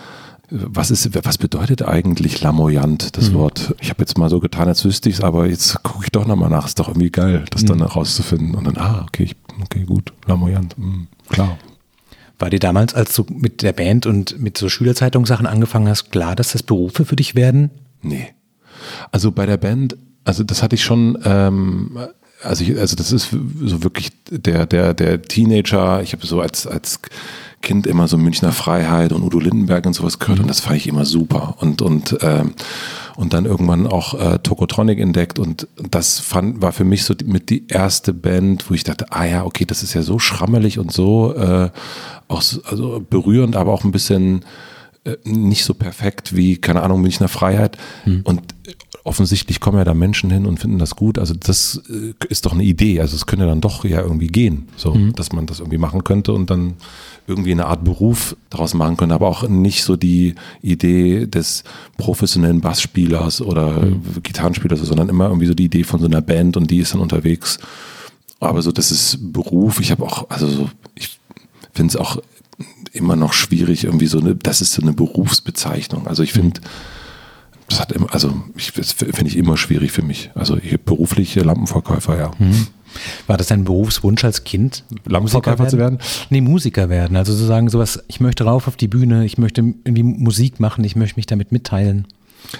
[0.49, 3.35] was ist, was bedeutet eigentlich lamoyant, das mhm.
[3.35, 3.75] Wort?
[3.81, 6.27] Ich habe jetzt mal so getan, als wüsste ich es, aber jetzt gucke ich doch
[6.27, 6.67] nochmal nach.
[6.67, 7.67] Ist doch irgendwie geil, das mhm.
[7.67, 8.53] dann herauszufinden.
[8.53, 11.57] Und dann, ah, okay, ich, okay, gut, lamoyant, mhm, klar.
[12.37, 16.35] War dir damals, als du mit der Band und mit so Schülerzeitungssachen angefangen hast, klar,
[16.35, 17.71] dass das Berufe für dich werden?
[18.01, 18.27] Nee.
[19.11, 19.95] Also bei der Band,
[20.25, 21.97] also das hatte ich schon, ähm,
[22.45, 26.67] also, ich, also das ist so wirklich der, der, der Teenager, ich habe so als,
[26.67, 26.99] als
[27.61, 30.43] Kind immer so Münchner Freiheit und Udo Lindenberg und sowas gehört mhm.
[30.43, 31.55] und das fand ich immer super.
[31.59, 32.53] Und, und, ähm,
[33.15, 37.25] und dann irgendwann auch äh, Tokotronic entdeckt und das fand, war für mich so die,
[37.25, 40.79] mit die erste Band, wo ich dachte, ah ja, okay, das ist ja so schrammelig
[40.79, 41.69] und so, äh,
[42.27, 44.45] auch so, also berührend, aber auch ein bisschen
[45.05, 47.77] äh, nicht so perfekt wie, keine Ahnung, Münchner Freiheit.
[48.05, 48.21] Mhm.
[48.25, 48.41] Und
[49.05, 51.19] offensichtlich kommen ja da Menschen hin und finden das gut.
[51.19, 52.99] Also das äh, ist doch eine Idee.
[52.99, 55.13] Also es könnte dann doch ja irgendwie gehen, so, mhm.
[55.13, 56.73] dass man das irgendwie machen könnte und dann
[57.27, 61.63] irgendwie eine Art Beruf daraus machen könnte, aber auch nicht so die Idee des
[61.97, 64.01] professionellen Bassspielers oder mhm.
[64.23, 67.01] Gitarrenspielers, sondern immer irgendwie so die Idee von so einer Band und die ist dann
[67.01, 67.59] unterwegs.
[68.39, 69.79] Aber so, das ist Beruf.
[69.79, 71.19] Ich habe auch, also so, ich
[71.73, 72.17] finde es auch
[72.91, 76.07] immer noch schwierig, irgendwie so eine, das ist so eine Berufsbezeichnung.
[76.07, 76.61] Also ich finde,
[77.67, 80.31] das hat immer, also ich, das finde ich immer schwierig für mich.
[80.35, 82.31] Also ich, berufliche Lampenverkäufer, ja.
[82.37, 82.67] Mhm.
[83.27, 84.83] War das dein Berufswunsch als Kind?
[85.05, 85.99] Lampenverkäufer zu werden?
[86.29, 87.17] Nee, Musiker werden.
[87.17, 90.83] Also zu sagen sowas, ich möchte rauf auf die Bühne, ich möchte irgendwie Musik machen,
[90.83, 92.07] ich möchte mich damit mitteilen.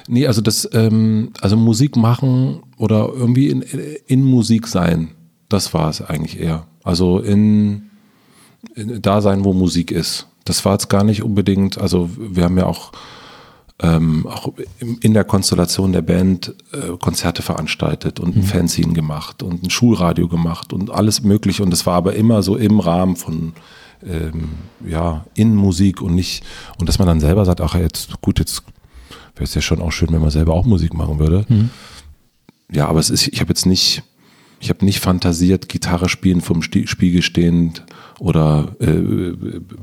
[0.07, 3.61] Nee, also das, ähm, also Musik machen oder irgendwie in,
[4.07, 5.09] in Musik sein,
[5.47, 6.65] das war es eigentlich eher.
[6.83, 7.83] Also in,
[8.75, 10.27] in da sein, wo Musik ist.
[10.43, 12.91] Das war jetzt gar nicht unbedingt, also wir haben ja auch
[13.81, 14.53] ähm, auch
[15.01, 18.45] in der Konstellation der Band äh, Konzerte veranstaltet und ein mhm.
[18.45, 21.61] Fanzine gemacht und ein Schulradio gemacht und alles mögliche.
[21.61, 23.53] Und das war aber immer so im Rahmen von
[24.05, 24.49] ähm,
[24.85, 26.43] ja, in Musik und nicht,
[26.77, 28.63] und dass man dann selber sagt, ach jetzt, gut, jetzt
[29.35, 31.45] wäre es ja schon auch schön, wenn man selber auch Musik machen würde.
[31.49, 31.69] Mhm.
[32.71, 34.03] Ja, aber es ist, ich habe jetzt nicht,
[34.65, 37.83] ich habe nicht fantasiert, Gitarre spielen vom Spiegel stehend
[38.19, 39.33] oder äh,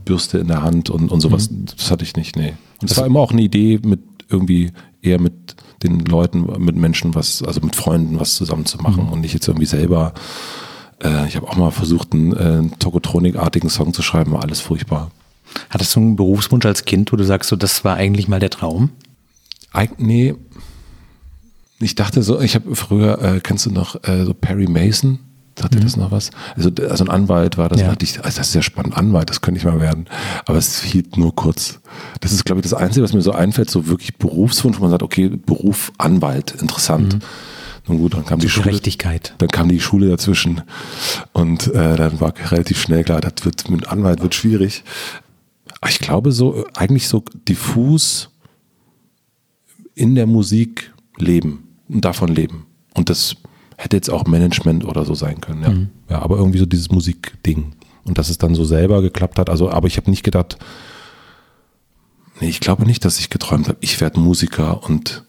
[0.04, 1.50] Bürste in der Hand und, und sowas.
[1.50, 1.66] Mhm.
[1.76, 2.54] Das hatte ich nicht, nee.
[2.80, 7.14] Und es war immer auch eine Idee, mit irgendwie eher mit den Leuten, mit Menschen
[7.14, 9.12] was, also mit Freunden was zusammen zu machen mhm.
[9.12, 10.14] und nicht jetzt irgendwie selber.
[11.00, 15.12] Äh, ich habe auch mal versucht, einen, äh, Tokotronik-artigen Song zu schreiben, war alles furchtbar.
[15.70, 18.50] Hattest du einen Berufswunsch als Kind, wo du sagst, so, das war eigentlich mal der
[18.50, 18.90] Traum?
[19.72, 20.34] Eig nee.
[21.82, 25.18] Ich dachte so, ich habe früher, äh, kennst du noch äh, so Perry Mason?
[25.58, 25.80] Sagt mhm.
[25.80, 26.30] das noch was?
[26.56, 27.80] Also, also ein Anwalt war das.
[27.80, 27.94] Ja.
[28.00, 30.06] Ich, also das ist ja spannend, Anwalt, das könnte ich mal werden.
[30.46, 31.80] Aber es hielt nur kurz.
[32.20, 34.90] Das ist, glaube ich, das Einzige, was mir so einfällt, so wirklich Berufswunsch, wo man
[34.90, 37.14] sagt, okay, Beruf Anwalt, interessant.
[37.14, 37.20] Mhm.
[37.88, 38.80] Nun gut, dann kam die, die Schule.
[39.38, 40.62] Dann kam die Schule dazwischen.
[41.32, 44.84] Und äh, dann war relativ schnell klar, das wird mit Anwalt wird schwierig.
[45.80, 48.30] Aber ich glaube, so eigentlich so diffus
[49.94, 52.66] in der Musik leben und davon leben.
[52.94, 53.36] Und das
[53.76, 55.62] hätte jetzt auch Management oder so sein können.
[55.62, 55.90] Ja, mhm.
[56.08, 57.72] ja aber irgendwie so dieses Musikding.
[58.04, 59.48] Und dass es dann so selber geklappt hat.
[59.48, 60.58] Also, aber ich habe nicht gedacht,
[62.40, 65.24] nee, ich glaube nicht, dass ich geträumt habe, ich werde Musiker und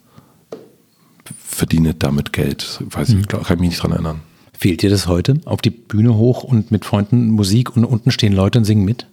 [1.38, 2.82] verdiene damit Geld.
[2.90, 3.22] Weiß mhm.
[3.22, 4.22] ich, kann ich mich nicht dran erinnern.
[4.54, 5.40] Fehlt dir das heute?
[5.46, 9.08] Auf die Bühne hoch und mit Freunden Musik und unten stehen Leute und singen mit?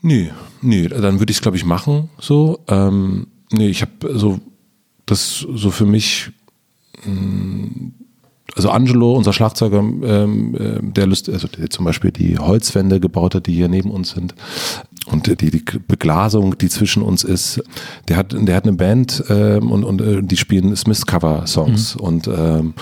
[0.00, 2.08] Nee, nee, dann würde ich es, glaube ich, machen.
[2.18, 2.60] So.
[2.68, 4.40] Ähm, nee, ich habe so
[5.06, 6.32] das so für mich
[8.54, 13.34] also Angelo, unser Schlagzeuger, ähm, äh, der, Lust, also der zum Beispiel die Holzwände gebaut
[13.34, 14.34] hat, die hier neben uns sind
[15.06, 17.62] und die, die Beglasung, die zwischen uns ist,
[18.08, 22.00] der hat, der hat eine Band ähm, und, und äh, die spielen Smith-Cover-Songs mhm.
[22.00, 22.74] und ähm,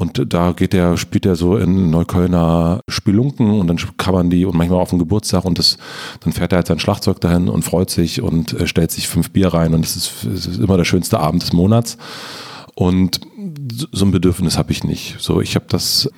[0.00, 4.56] und da geht der, spielt er so in Neuköllner Spelunken und dann covern die und
[4.56, 5.76] manchmal auf dem Geburtstag und das,
[6.20, 9.30] dann fährt er halt sein Schlagzeug dahin und freut sich und äh, stellt sich fünf
[9.30, 11.98] Bier rein und es ist, ist, immer der schönste Abend des Monats.
[12.76, 13.22] Und
[13.92, 15.16] so ein Bedürfnis habe ich nicht.
[15.18, 16.10] So, ich habe das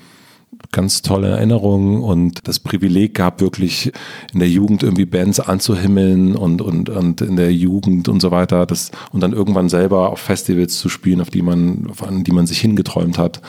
[0.73, 3.93] ganz tolle Erinnerungen und das Privileg gehabt, wirklich
[4.33, 8.67] in der Jugend irgendwie Bands anzuhimmeln und, und, und in der Jugend und so weiter.
[8.67, 12.47] Das, und dann irgendwann selber auf Festivals zu spielen, auf die man, an die man
[12.47, 13.41] sich hingeträumt hat.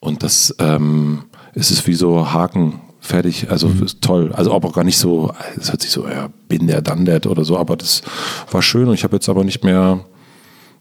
[0.00, 3.50] Und das ähm, ist es wie so Haken fertig.
[3.50, 3.86] Also mhm.
[4.00, 4.32] toll.
[4.32, 7.24] Also aber auch gar nicht so, es hört sich so, ja, bin der, dann der
[7.26, 8.02] oder so, aber das
[8.50, 10.04] war schön und ich habe jetzt aber nicht mehr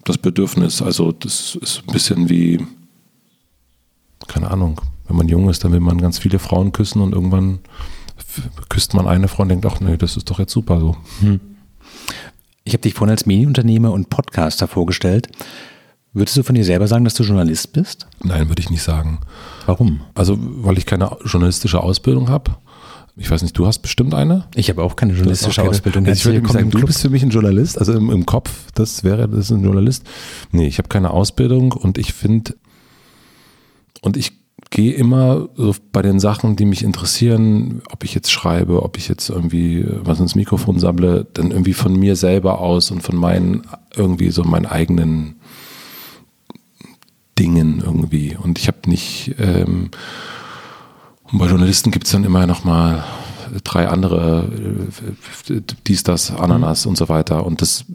[0.06, 0.82] das Bedürfnis.
[0.82, 2.66] Also das ist ein bisschen wie,
[4.28, 7.60] keine Ahnung, wenn man jung ist, dann will man ganz viele Frauen küssen und irgendwann
[8.70, 10.96] küsst man eine Frau und denkt, ach nee, das ist doch jetzt super so.
[11.20, 11.40] Hm.
[12.64, 15.28] Ich habe dich vorhin als Medienunternehmer und Podcaster vorgestellt.
[16.14, 18.08] Würdest du von dir selber sagen, dass du Journalist bist?
[18.24, 19.20] Nein, würde ich nicht sagen.
[19.66, 20.02] Warum?
[20.14, 22.56] Also, weil ich keine journalistische Ausbildung habe.
[23.16, 24.48] Ich weiß nicht, du hast bestimmt eine?
[24.56, 26.06] Ich habe auch keine journalistische auch keine, Ausbildung.
[26.08, 29.04] Also ich würde sagen, du bist für mich ein Journalist, also im, im Kopf, das
[29.04, 30.04] wäre das ein Journalist.
[30.52, 32.56] Nee, ich habe keine Ausbildung und ich finde,
[34.02, 34.34] und ich
[34.72, 39.08] gehe immer so bei den Sachen, die mich interessieren, ob ich jetzt schreibe, ob ich
[39.08, 43.62] jetzt irgendwie was ins Mikrofon sammle, dann irgendwie von mir selber aus und von meinen,
[43.96, 45.36] irgendwie so meinen eigenen
[47.38, 48.36] Dingen irgendwie.
[48.36, 49.92] Und ich habe nicht, ähm,
[51.34, 53.04] und bei Journalisten gibt es dann immer noch mal
[53.64, 54.48] drei andere,
[55.50, 56.92] äh, dies, das, Ananas mhm.
[56.92, 57.46] und so weiter.
[57.46, 57.86] Und das,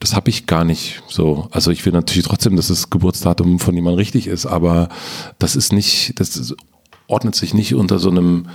[0.00, 1.46] das habe ich gar nicht so.
[1.52, 4.88] Also ich will natürlich trotzdem, dass das Geburtsdatum von jemandem richtig ist, aber
[5.38, 6.56] das ist nicht, das ist,
[7.06, 8.48] ordnet sich nicht unter so einem,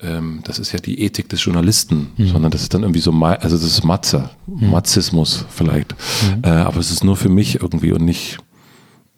[0.00, 2.28] ähm, das ist ja die Ethik des Journalisten, mhm.
[2.28, 4.70] sondern das ist dann irgendwie so, also das ist Matze, mhm.
[4.70, 5.96] Matzismus vielleicht.
[6.22, 6.44] Mhm.
[6.44, 8.38] Äh, aber es ist nur für mich irgendwie und nicht,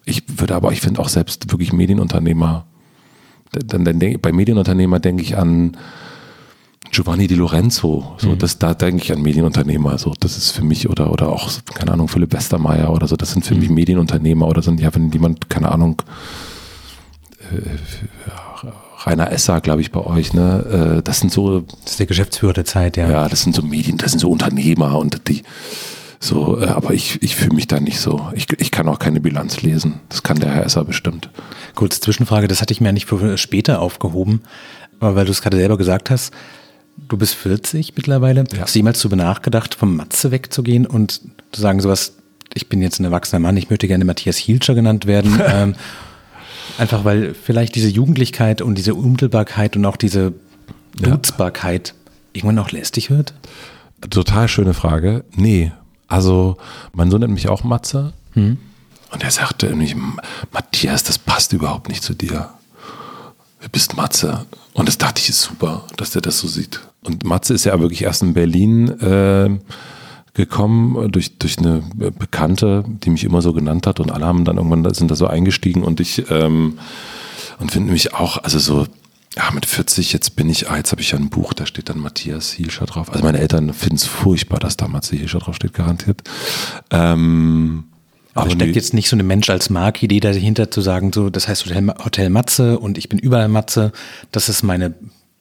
[0.07, 2.65] ich würde aber, ich finde auch selbst wirklich Medienunternehmer
[3.53, 5.77] dann, dann denk, bei Medienunternehmer denke ich an
[6.91, 8.39] Giovanni Di Lorenzo, so mhm.
[8.39, 11.93] das, da denke ich an Medienunternehmer, so das ist für mich oder oder auch keine
[11.93, 13.61] Ahnung Philipp Westermeier oder so, das sind für mhm.
[13.61, 16.03] mich Medienunternehmer oder sind ja wenn jemand keine Ahnung
[17.53, 17.61] äh,
[19.07, 20.99] Rainer Esser, glaube ich, bei euch, ne?
[20.99, 21.61] Äh, das sind so.
[21.61, 23.11] Das ist der Geschäftsführer der Zeit, ja.
[23.11, 25.43] Ja, das sind so Medien, das sind so Unternehmer und die,
[26.23, 28.31] So, äh, aber ich, ich fühle mich da nicht so.
[28.35, 30.01] Ich, ich kann auch keine Bilanz lesen.
[30.11, 31.31] Das kann der Herr Esser bestimmt.
[31.75, 34.43] Kurze Zwischenfrage, das hatte ich mir nicht für später aufgehoben,
[35.01, 36.33] aber weil du es gerade selber gesagt hast,
[37.09, 38.45] du bist 40 mittlerweile.
[38.53, 38.61] Ja.
[38.61, 42.13] Hast du jemals darüber nachgedacht, vom Matze wegzugehen und zu sagen sowas,
[42.53, 45.41] ich bin jetzt ein erwachsener Mann, ich möchte gerne Matthias Hielscher genannt werden.
[45.49, 45.75] ähm,
[46.77, 50.35] einfach weil vielleicht diese Jugendlichkeit und diese Unmittelbarkeit und auch diese
[50.99, 51.95] Nutzbarkeit ja.
[52.35, 53.33] irgendwann auch lästig wird?
[54.11, 55.25] Total schöne Frage.
[55.35, 55.73] Nee,
[56.11, 56.59] also
[56.93, 58.13] mein Sohn nennt mich auch Matze.
[58.33, 58.59] Hm.
[59.13, 59.97] Und er sagte nämlich,
[60.53, 62.51] Matthias, das passt überhaupt nicht zu dir.
[63.63, 64.47] Du bist Matze.
[64.75, 66.81] Und das dachte ich, ist super, dass der das so sieht.
[67.03, 69.59] Und Matze ist ja wirklich erst in Berlin äh,
[70.35, 71.83] gekommen durch, durch eine
[72.19, 75.27] Bekannte, die mich immer so genannt hat und alle haben dann irgendwann sind da so
[75.27, 76.79] eingestiegen und ich ähm,
[77.59, 78.87] und finde mich auch, also so,
[79.37, 81.89] ja, mit 40, jetzt bin ich, ah, jetzt habe ich ja ein Buch, da steht
[81.89, 83.11] dann Matthias Hielscher drauf.
[83.13, 86.23] Also meine Eltern finden es furchtbar, dass da Matthias Hielscher drauf steht, garantiert.
[86.91, 87.85] Ähm,
[88.35, 91.47] aber, aber steckt jetzt nicht so eine Mensch als Markidee dahinter zu sagen, so, das
[91.47, 93.93] heißt Hotel, Hotel Matze und ich bin überall Matze,
[94.33, 94.95] das ist meine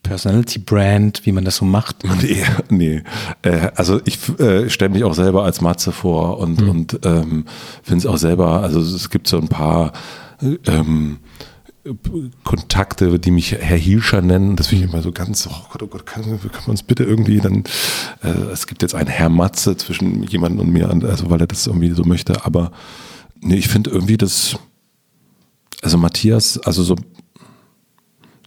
[0.03, 2.03] Personality Brand, wie man das so macht?
[2.21, 3.03] Nee, nee.
[3.41, 6.69] Äh, also ich äh, stelle mich auch selber als Matze vor und, mhm.
[6.69, 7.45] und ähm,
[7.81, 9.93] finde es auch selber, also es gibt so ein paar
[10.67, 11.17] ähm,
[12.43, 14.55] Kontakte, die mich Herr Hielscher nennen.
[14.55, 17.03] Das finde ich immer so ganz, oh Gott, oh Gott, kann, kann man uns bitte
[17.03, 17.63] irgendwie dann,
[18.23, 21.67] äh, es gibt jetzt einen Herr Matze zwischen jemandem und mir, also weil er das
[21.67, 22.71] irgendwie so möchte, aber
[23.39, 24.57] nee, ich finde irgendwie das,
[25.81, 26.95] also Matthias, also so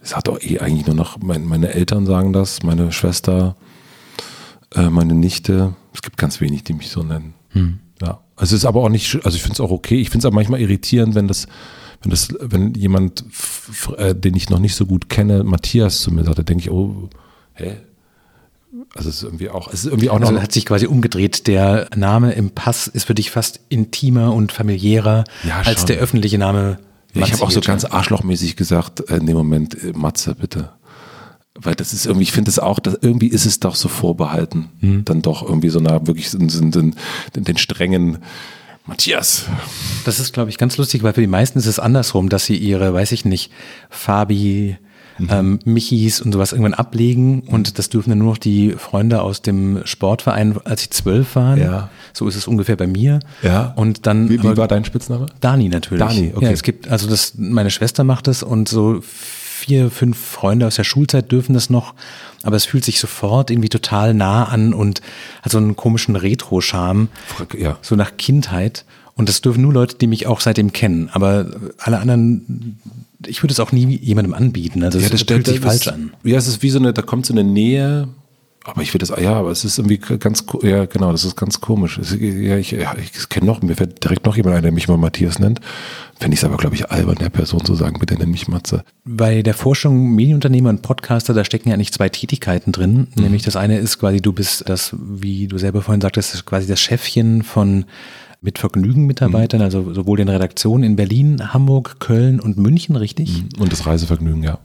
[0.03, 3.55] es hat doch eh eigentlich nur noch, mein, meine Eltern sagen das, meine Schwester,
[4.75, 5.75] äh, meine Nichte.
[5.93, 7.33] Es gibt ganz wenig, die mich so nennen.
[7.49, 7.79] Hm.
[8.01, 8.19] Ja.
[8.37, 10.01] Es ist aber auch nicht, also ich finde es auch okay.
[10.01, 11.47] Ich finde es aber manchmal irritierend, wenn das,
[12.03, 13.23] wenn das, wenn jemand,
[13.97, 16.71] äh, den ich noch nicht so gut kenne, Matthias zu mir sagt, da denke ich,
[16.71, 17.09] oh,
[17.53, 17.77] hä?
[18.95, 20.29] Also es ist irgendwie auch, es ist irgendwie auch noch.
[20.29, 21.47] Also hat sich quasi umgedreht.
[21.47, 26.37] Der Name im Pass ist für dich fast intimer und familiärer ja, als der öffentliche
[26.37, 26.79] Name
[27.13, 30.69] ich habe auch so ganz arschlochmäßig gesagt, äh, in dem Moment, äh, Matze, bitte.
[31.55, 34.69] Weil das ist irgendwie, ich finde es auch, dass irgendwie ist es doch so vorbehalten.
[34.79, 35.05] Hm.
[35.05, 36.95] Dann doch irgendwie so einer wirklich sind, sind, sind,
[37.35, 38.19] den strengen
[38.85, 39.45] Matthias.
[40.05, 42.57] Das ist, glaube ich, ganz lustig, weil für die meisten ist es andersrum, dass sie
[42.57, 43.51] ihre, weiß ich nicht,
[43.89, 44.77] Fabi,
[45.17, 45.27] mhm.
[45.31, 49.41] ähm, Michis und sowas irgendwann ablegen und das dürfen dann nur noch die Freunde aus
[49.41, 51.59] dem Sportverein, als sie zwölf waren.
[51.59, 51.89] Ja.
[52.11, 53.19] So ist es ungefähr bei mir.
[53.41, 53.73] Ja.
[53.75, 54.29] Und dann.
[54.29, 55.27] Wie, wie war dein Spitzname?
[55.39, 56.05] Dani natürlich.
[56.05, 56.45] Dani, okay.
[56.45, 59.01] Ja, es gibt, also das, meine Schwester macht das und so
[59.63, 61.93] vier, fünf Freunde aus der Schulzeit dürfen das noch,
[62.43, 65.01] aber es fühlt sich sofort irgendwie total nah an und
[65.41, 67.07] hat so einen komischen Retro-Charme.
[67.57, 67.77] Ja.
[67.81, 68.85] So nach Kindheit.
[69.15, 71.09] Und das dürfen nur Leute, die mich auch seitdem kennen.
[71.13, 71.45] Aber
[71.77, 72.79] alle anderen
[73.27, 74.83] ich würde es auch nie jemandem anbieten.
[74.83, 76.11] Also ja, das stellt sich falsch an.
[76.23, 78.09] Ja, es ist wie so eine, da kommt so eine Nähe.
[78.65, 81.59] Aber ich würde das, ja, aber es ist irgendwie ganz, ja, genau, das ist ganz
[81.59, 81.99] komisch.
[82.19, 84.97] ja, ich, ja, ich kenne noch, mir fällt direkt noch jemand ein, der mich mal
[84.97, 85.59] Matthias nennt.
[86.17, 88.85] Fände ich es aber, glaube ich, albern, der Person zu sagen, bitte nenn mich Matze.
[89.03, 93.07] Bei der Forschung Medienunternehmer und Podcaster, da stecken ja eigentlich zwei Tätigkeiten drin.
[93.15, 93.23] Mhm.
[93.23, 96.79] Nämlich das eine ist quasi, du bist das, wie du selber vorhin sagtest, quasi das
[96.79, 97.85] Chefchen von
[98.39, 99.65] mit Vergnügen Mitarbeitern, mhm.
[99.65, 103.43] also sowohl in Redaktionen in Berlin, Hamburg, Köln und München, richtig?
[103.43, 103.61] Mhm.
[103.61, 104.59] Und das Reisevergnügen, ja.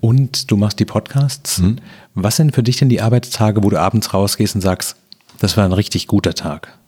[0.00, 1.60] Und du machst die Podcasts.
[1.60, 1.76] Mhm.
[2.14, 4.96] Was sind für dich denn die Arbeitstage, wo du abends rausgehst und sagst,
[5.40, 6.78] das war ein richtig guter Tag?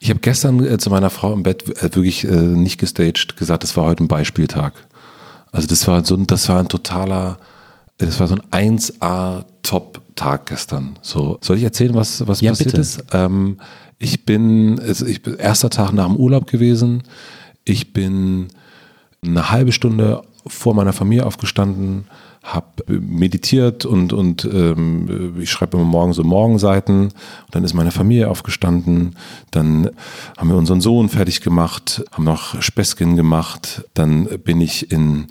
[0.00, 3.62] Ich habe gestern äh, zu meiner Frau im Bett äh, wirklich äh, nicht gestaged gesagt,
[3.62, 4.72] das war heute ein Beispieltag.
[5.52, 7.38] Also das war so ein, das war ein totaler,
[7.98, 10.98] das war so ein 1A Top-Tag gestern.
[11.02, 12.80] So, soll ich erzählen, was, was ja, passiert bitte.
[12.80, 13.04] ist?
[13.12, 13.58] Ähm,
[13.98, 17.02] ich bin, also ich bin erster Tag nach dem Urlaub gewesen.
[17.64, 18.48] Ich bin
[19.22, 22.06] eine halbe Stunde vor meiner Familie aufgestanden,
[22.54, 27.12] habe meditiert und, und ähm, ich schreibe immer morgen so Morgenseiten.
[27.50, 29.16] Dann ist meine Familie aufgestanden.
[29.50, 29.90] Dann
[30.36, 33.84] haben wir unseren Sohn fertig gemacht, haben noch Späßchen gemacht.
[33.92, 35.26] Dann bin ich in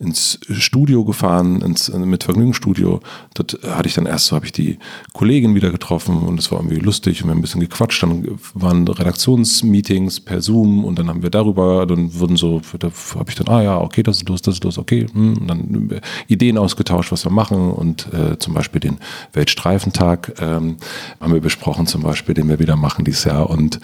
[0.00, 3.00] ins Studio gefahren, ins mit Vergnügungsstudio.
[3.34, 4.78] Dort hatte ich dann erst so, habe ich die
[5.12, 8.02] Kollegin wieder getroffen und es war irgendwie lustig und wir haben ein bisschen gequatscht.
[8.02, 13.28] Dann waren Redaktionsmeetings per Zoom und dann haben wir darüber, dann wurden so, da habe
[13.28, 15.06] ich dann, ah ja, okay, das ist los, das ist los, okay.
[15.12, 18.98] Hm, und dann Ideen ausgetauscht, was wir machen und äh, zum Beispiel den
[19.34, 20.78] Weltstreifentag ähm,
[21.20, 23.80] haben wir besprochen, zum Beispiel, den wir wieder machen dieses Jahr und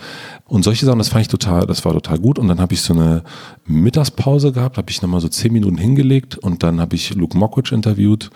[0.48, 2.38] und solche Sachen, das fand ich total, das war total gut.
[2.38, 3.24] Und dann habe ich so eine
[3.66, 6.06] Mittagspause gehabt, habe ich nochmal so zehn Minuten hingelegt
[6.38, 8.31] und dann habe ich Luke Mockridge interviewt.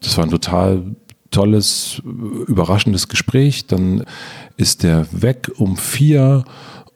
[0.00, 0.82] Das war ein total
[1.30, 2.00] tolles,
[2.46, 3.66] überraschendes Gespräch.
[3.66, 4.04] Dann
[4.56, 6.44] ist der weg um vier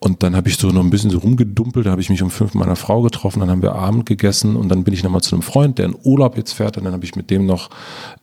[0.03, 2.31] Und dann habe ich so noch ein bisschen so rumgedumpelt, da habe ich mich um
[2.31, 5.21] fünf mit meiner Frau getroffen, dann haben wir Abend gegessen und dann bin ich nochmal
[5.21, 7.69] zu einem Freund, der in Urlaub jetzt fährt und dann habe ich mit dem noch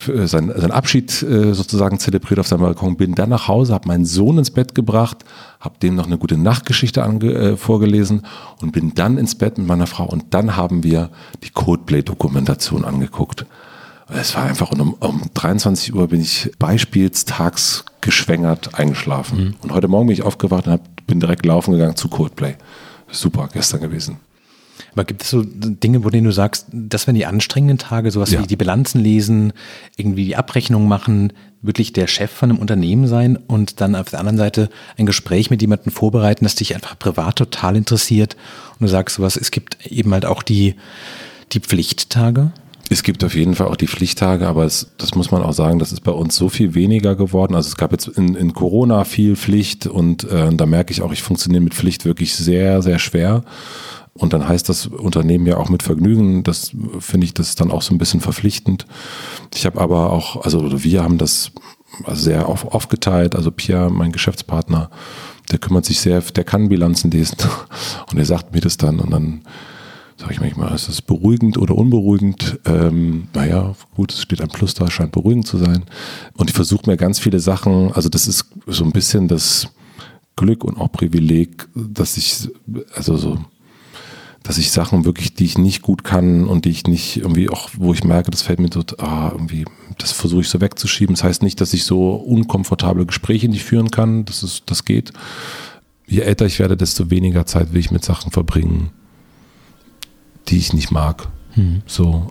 [0.07, 3.87] äh, seinen, seinen Abschied äh, sozusagen zelebriert auf seinem Balkon, bin dann nach Hause, habe
[3.87, 5.23] meinen Sohn ins Bett gebracht,
[5.59, 8.25] habe dem noch eine gute Nachtgeschichte ange, äh, vorgelesen
[8.59, 11.11] und bin dann ins Bett mit meiner Frau und dann haben wir
[11.43, 13.45] die Codeplay-Dokumentation angeguckt.
[14.09, 19.39] Es war einfach um, um 23 Uhr bin ich beispielstags geschwängert eingeschlafen.
[19.39, 19.55] Mhm.
[19.61, 22.55] Und heute Morgen bin ich aufgewacht und hab, bin direkt laufen gegangen zu Codeplay.
[23.09, 24.19] Super gestern gewesen.
[24.93, 28.31] Aber gibt es so Dinge, wo denen du sagst, das wären die anstrengenden Tage, sowas
[28.31, 28.41] ja.
[28.41, 29.53] wie die Bilanzen lesen,
[29.95, 34.19] irgendwie die Abrechnung machen, wirklich der Chef von einem Unternehmen sein und dann auf der
[34.19, 38.35] anderen Seite ein Gespräch mit jemandem vorbereiten, das dich einfach privat total interessiert
[38.79, 40.75] und du sagst sowas, es gibt eben halt auch die,
[41.53, 42.51] die Pflichttage?
[42.89, 45.79] Es gibt auf jeden Fall auch die Pflichttage, aber es, das muss man auch sagen,
[45.79, 47.55] das ist bei uns so viel weniger geworden.
[47.55, 51.11] Also es gab jetzt in, in Corona viel Pflicht und äh, da merke ich auch,
[51.11, 53.43] ich funktioniere mit Pflicht wirklich sehr, sehr schwer.
[54.13, 56.43] Und dann heißt das Unternehmen ja auch mit Vergnügen.
[56.43, 58.85] Das finde ich, das ist dann auch so ein bisschen verpflichtend.
[59.53, 61.51] Ich habe aber auch, also wir haben das
[62.13, 63.35] sehr auf, aufgeteilt.
[63.35, 64.89] Also Pierre, mein Geschäftspartner,
[65.51, 67.37] der kümmert sich sehr, der kann Bilanzen lesen
[68.11, 69.41] und er sagt mir das dann und dann
[70.17, 72.59] sage ich manchmal, ist das beruhigend oder unberuhigend?
[72.65, 75.85] Ähm, naja, gut, es steht ein Plus da, scheint beruhigend zu sein.
[76.35, 79.69] Und ich versuche mir ganz viele Sachen, also das ist so ein bisschen das
[80.35, 82.49] Glück und auch Privileg, dass ich,
[82.95, 83.37] also so,
[84.43, 87.69] dass ich Sachen wirklich, die ich nicht gut kann und die ich nicht irgendwie auch,
[87.75, 89.65] wo ich merke, das fällt mir so, ah, irgendwie,
[89.97, 91.15] das versuche ich so wegzuschieben.
[91.15, 94.25] Das heißt nicht, dass ich so unkomfortable Gespräche nicht führen kann.
[94.25, 95.11] Das ist, das geht.
[96.07, 98.91] Je älter ich werde, desto weniger Zeit will ich mit Sachen verbringen,
[100.49, 101.27] die ich nicht mag.
[101.55, 101.81] Mhm.
[101.85, 102.27] So.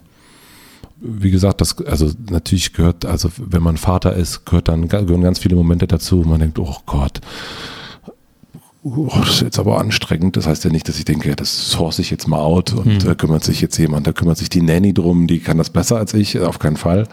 [0.99, 5.39] Wie gesagt, das, also natürlich gehört, also wenn man Vater ist, gehört dann, gehören ganz
[5.39, 7.21] viele Momente dazu, wo man denkt, oh Gott,
[8.83, 10.37] oh, das ist jetzt aber anstrengend.
[10.37, 12.99] Das heißt ja nicht, dass ich denke, das source ich jetzt mal out und mhm.
[13.01, 15.97] da kümmert sich jetzt jemand, da kümmert sich die Nanny drum, die kann das besser
[15.97, 17.07] als ich, auf keinen Fall.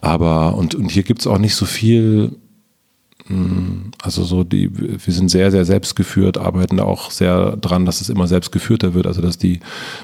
[0.00, 2.38] Aber, und, und hier gibt es auch nicht so viel, hm,
[4.02, 8.08] also so die, wir sind sehr, sehr selbstgeführt, arbeiten da auch sehr dran, dass es
[8.08, 9.60] immer selbstgeführter wird, also dass die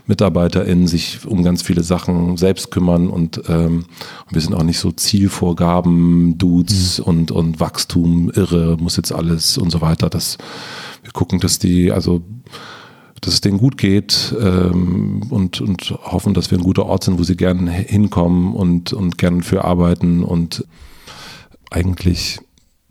[0.07, 3.87] MitarbeiterInnen sich um ganz viele Sachen selbst kümmern und ähm,
[4.31, 7.05] wir sind auch nicht so Zielvorgaben, Dudes mhm.
[7.05, 10.11] und, und Wachstum, irre, muss jetzt alles und so weiter.
[10.11, 10.37] Das,
[11.03, 12.23] wir gucken, dass die, also
[13.23, 17.19] dass es denen gut geht ähm, und, und hoffen, dass wir ein guter Ort sind,
[17.19, 20.67] wo sie gerne hinkommen und, und gerne für arbeiten und
[21.71, 22.39] eigentlich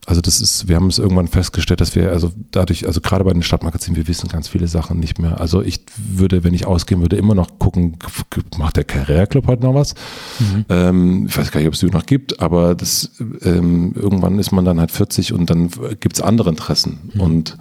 [0.06, 3.32] also das ist, wir haben es irgendwann festgestellt, dass wir also dadurch, also gerade bei
[3.32, 5.39] den Stadtmagazinen, wir wissen ganz viele Sachen nicht mehr.
[5.39, 7.98] Also ich würde, wenn ich ausgehen würde, immer noch gucken,
[8.58, 9.96] macht der Karriereclub heute noch was?
[10.39, 10.66] Mhm.
[10.68, 13.12] Ähm, ich weiß gar nicht, ob es die noch gibt, aber das
[13.44, 15.70] ähm, irgendwann ist man dann halt 40 und dann
[16.02, 17.12] gibt es andere Interessen.
[17.13, 17.22] Mhm.
[17.22, 17.58] Und,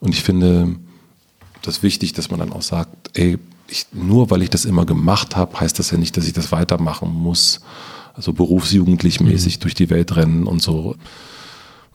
[0.00, 0.76] und ich finde
[1.60, 5.36] das wichtig, dass man dann auch sagt, ey, ich, nur weil ich das immer gemacht
[5.36, 7.60] habe, heißt das ja nicht, dass ich das weitermachen muss.
[8.14, 9.60] Also berufsjugendlich mäßig mhm.
[9.60, 10.96] durch die Welt rennen und so.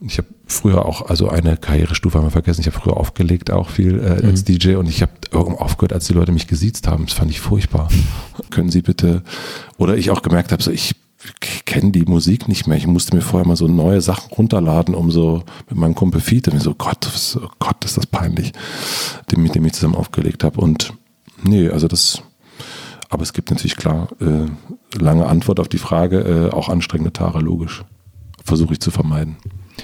[0.00, 3.68] Ich habe früher auch, also eine Karrierestufe haben wir vergessen, ich habe früher aufgelegt auch
[3.68, 4.44] viel äh, als mhm.
[4.44, 7.06] DJ und ich habe aufgehört, als die Leute mich gesiezt haben.
[7.06, 7.88] Das fand ich furchtbar.
[8.50, 9.22] Können Sie bitte,
[9.76, 10.94] oder ich auch gemerkt habe, so ich
[11.64, 12.76] kenne die Musik nicht mehr.
[12.76, 16.50] Ich musste mir vorher mal so neue Sachen runterladen, um so mit meinem Kumpel Fiete,
[16.50, 18.52] und so Gott, was, oh Gott, ist das peinlich,
[19.32, 20.60] dem, mit dem ich zusammen aufgelegt habe.
[20.60, 20.92] Und
[21.42, 22.22] nee, also das,
[23.10, 24.46] aber es gibt natürlich klar, äh,
[24.96, 27.84] lange Antwort auf die Frage, äh, auch anstrengende Tage, logisch.
[28.44, 29.36] Versuche ich zu vermeiden.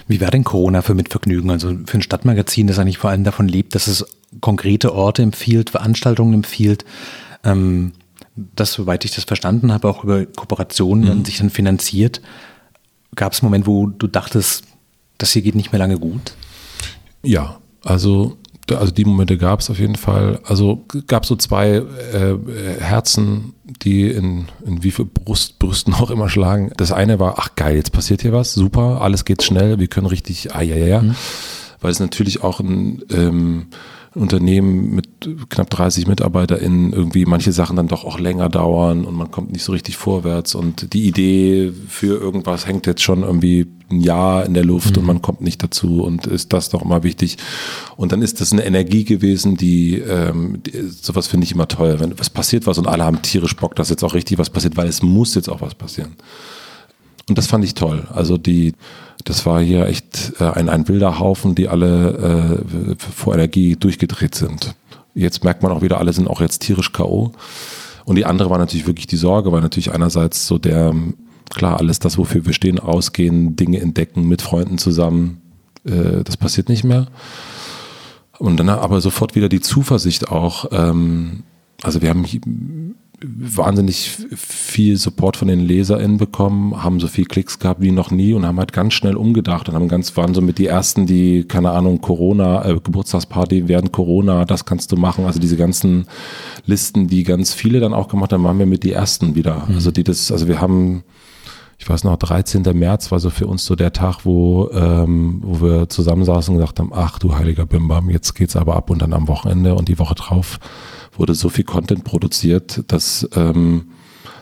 [0.08, 1.50] Wie wäre denn Corona für Mitvergnügen?
[1.50, 4.04] Also für ein Stadtmagazin, das eigentlich vor allem davon lebt, dass es
[4.40, 6.84] konkrete Orte empfiehlt, Veranstaltungen empfiehlt,
[7.44, 7.92] ähm,
[8.36, 11.24] das, soweit ich das verstanden habe, auch über Kooperationen mhm.
[11.24, 12.20] sich dann finanziert.
[13.14, 14.64] Gab es einen Moment, wo du dachtest,
[15.18, 16.34] das hier geht nicht mehr lange gut?
[17.22, 18.36] Ja, also
[18.70, 20.40] also die Momente gab es auf jeden Fall.
[20.44, 22.36] Also gab so zwei äh,
[22.80, 26.72] Herzen, die in, in wie viel Brust, Brüsten auch immer schlagen.
[26.76, 30.06] Das eine war, ach geil, jetzt passiert hier was, super, alles geht schnell, wir können
[30.06, 31.04] richtig, ah ja, ja, ja.
[31.80, 33.66] Weil es natürlich auch ein ähm,
[34.14, 35.08] Unternehmen mit
[35.48, 39.64] knapp 30 MitarbeiterInnen irgendwie manche Sachen dann doch auch länger dauern und man kommt nicht
[39.64, 44.54] so richtig vorwärts und die Idee für irgendwas hängt jetzt schon irgendwie ein Jahr in
[44.54, 45.00] der Luft mhm.
[45.00, 47.38] und man kommt nicht dazu und ist das doch immer wichtig.
[47.96, 51.98] Und dann ist das eine Energie gewesen, die, ähm, die sowas finde ich immer toll,
[51.98, 54.76] wenn was passiert was und alle haben tierisch Bock, dass jetzt auch richtig was passiert,
[54.76, 56.16] weil es muss jetzt auch was passieren.
[57.28, 58.06] Und das fand ich toll.
[58.12, 58.74] Also die,
[59.24, 64.34] das war hier echt äh, ein, ein wilder Haufen, die alle äh, vor Energie durchgedreht
[64.34, 64.74] sind.
[65.14, 67.32] Jetzt merkt man auch wieder, alle sind auch jetzt tierisch K.O.
[68.04, 70.94] Und die andere war natürlich wirklich die Sorge, weil natürlich einerseits so der,
[71.50, 75.40] klar, alles das, wofür wir stehen, ausgehen, Dinge entdecken, mit Freunden zusammen,
[75.84, 77.06] äh, das passiert nicht mehr.
[78.38, 80.66] Und dann aber sofort wieder die Zuversicht auch.
[80.72, 81.44] Ähm,
[81.82, 82.26] also wir haben
[83.26, 88.34] wahnsinnig viel Support von den LeserInnen bekommen, haben so viel Klicks gehabt wie noch nie
[88.34, 91.44] und haben halt ganz schnell umgedacht und haben ganz, waren so mit die ersten, die,
[91.44, 95.24] keine Ahnung, Corona, äh, Geburtstagsparty während Corona, das kannst du machen.
[95.24, 96.06] Also diese ganzen
[96.66, 99.64] Listen, die ganz viele dann auch gemacht haben, waren wir mit die ersten wieder.
[99.68, 99.74] Mhm.
[99.74, 101.04] Also die das, also wir haben,
[101.84, 102.62] ich weiß noch, 13.
[102.72, 106.80] März war so für uns so der Tag, wo, ähm, wo wir zusammensaßen und gesagt
[106.80, 109.98] haben, ach du heiliger Bimbam, jetzt geht's aber ab und dann am Wochenende und die
[109.98, 110.58] Woche drauf
[111.14, 113.88] wurde so viel Content produziert, dass, ähm,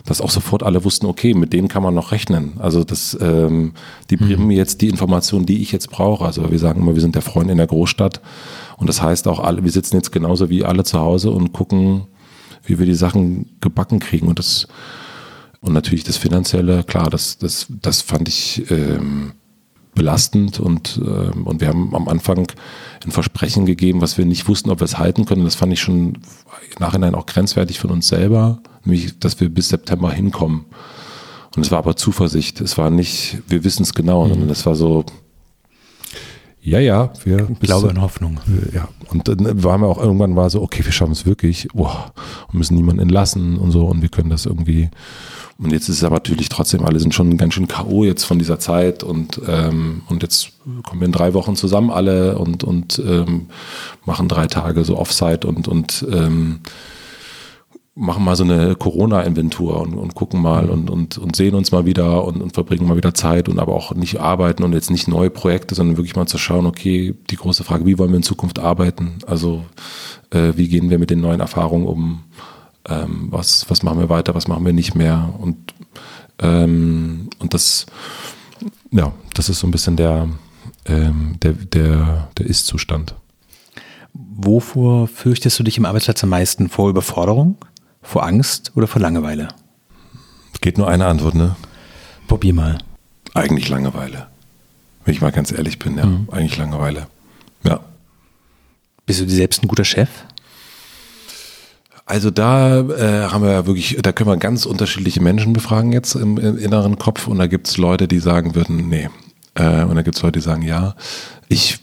[0.05, 2.61] dass auch sofort alle wussten, okay, mit denen kann man noch rechnen.
[2.61, 3.72] Also das, ähm,
[4.09, 4.47] die bringen mhm.
[4.47, 6.24] mir jetzt die Informationen, die ich jetzt brauche.
[6.24, 8.20] Also wir sagen immer, wir sind der Freund in der Großstadt.
[8.76, 12.03] Und das heißt auch alle, wir sitzen jetzt genauso wie alle zu Hause und gucken,
[12.62, 14.28] wie wir die Sachen gebacken kriegen.
[14.28, 14.68] Und das,
[15.63, 19.33] und natürlich das Finanzielle, klar, das, das, das fand ich ähm,
[19.95, 22.49] belastend und, ähm, und wir haben am Anfang
[23.05, 25.45] ein Versprechen gegeben, was wir nicht wussten, ob wir es halten können.
[25.45, 29.69] Das fand ich schon im Nachhinein auch grenzwertig von uns selber, nämlich, dass wir bis
[29.69, 30.65] September hinkommen.
[31.55, 32.61] Und es war aber Zuversicht.
[32.61, 34.31] Es war nicht, wir wissen es genau, mhm.
[34.31, 35.05] sondern es war so,
[36.65, 37.49] ja, ja, wir.
[37.61, 38.41] Glaube in Hoffnung.
[38.73, 38.89] Ja.
[39.11, 42.13] Und dann waren wir auch irgendwann war so, okay, wir schaffen es wirklich, boah,
[42.49, 44.89] und müssen niemanden entlassen und so und wir können das irgendwie
[45.63, 48.05] und jetzt ist es aber natürlich trotzdem, alle sind schon ganz schön K.O.
[48.05, 50.53] jetzt von dieser Zeit und, ähm, und jetzt
[50.83, 53.47] kommen wir in drei Wochen zusammen alle und, und ähm,
[54.05, 56.61] machen drei Tage so Offsite und, und ähm,
[57.95, 61.85] machen mal so eine Corona-Inventur und, und gucken mal und, und, und sehen uns mal
[61.85, 65.09] wieder und, und verbringen mal wieder Zeit und aber auch nicht arbeiten und jetzt nicht
[65.09, 68.23] neue Projekte, sondern wirklich mal zu schauen, okay, die große Frage, wie wollen wir in
[68.23, 69.19] Zukunft arbeiten?
[69.27, 69.65] Also
[70.31, 72.25] äh, wie gehen wir mit den neuen Erfahrungen um?
[72.89, 75.35] Ähm, was, was machen wir weiter, was machen wir nicht mehr.
[75.39, 75.74] Und,
[76.41, 77.87] ähm, und das,
[78.91, 80.28] ja, das ist so ein bisschen der,
[80.87, 83.14] ähm, der, der, der Ist-Zustand.
[84.12, 86.68] Wovor fürchtest du dich im Arbeitsplatz am meisten?
[86.68, 87.57] Vor Überforderung,
[88.03, 89.49] vor Angst oder vor Langeweile?
[90.61, 91.57] Geht nur eine Antwort, ne?
[92.28, 92.78] Probier mal.
[93.35, 94.28] Eigentlich Langeweile.
[95.05, 96.07] Wenn ich mal ganz ehrlich bin, ja.
[96.07, 96.28] Mhm.
[96.30, 97.09] Eigentlich Langeweile.
[97.64, 97.80] Ja.
[99.05, 100.09] Bist du dir selbst ein guter Chef?
[102.05, 106.37] Also da äh, haben wir wirklich, da können wir ganz unterschiedliche Menschen befragen jetzt im,
[106.37, 109.09] im inneren Kopf und da gibt es Leute, die sagen würden, nee.
[109.55, 110.95] Äh, und da gibt es Leute, die sagen, ja.
[111.49, 111.79] Ich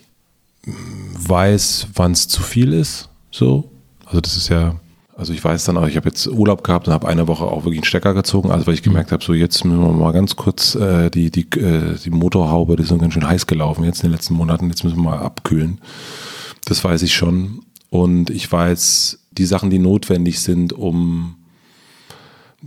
[0.66, 3.72] weiß, wann es zu viel ist, so.
[4.06, 4.76] Also das ist ja,
[5.16, 7.64] also ich weiß dann auch, ich habe jetzt Urlaub gehabt und habe eine Woche auch
[7.64, 10.36] wirklich einen Stecker gezogen, also weil ich gemerkt habe, so jetzt müssen wir mal ganz
[10.36, 14.10] kurz äh, die, die, äh, die Motorhaube, die ist ganz schön heiß gelaufen jetzt in
[14.10, 15.80] den letzten Monaten, jetzt müssen wir mal abkühlen.
[16.66, 17.62] Das weiß ich schon.
[17.90, 21.36] Und ich weiß, die Sachen, die notwendig sind, um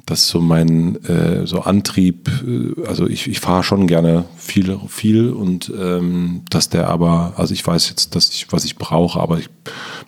[0.07, 5.31] das so mein äh, so Antrieb, äh, also ich, ich fahre schon gerne viel, viel
[5.31, 9.39] und ähm, dass der aber, also ich weiß jetzt, dass ich, was ich brauche, aber
[9.39, 9.51] ich,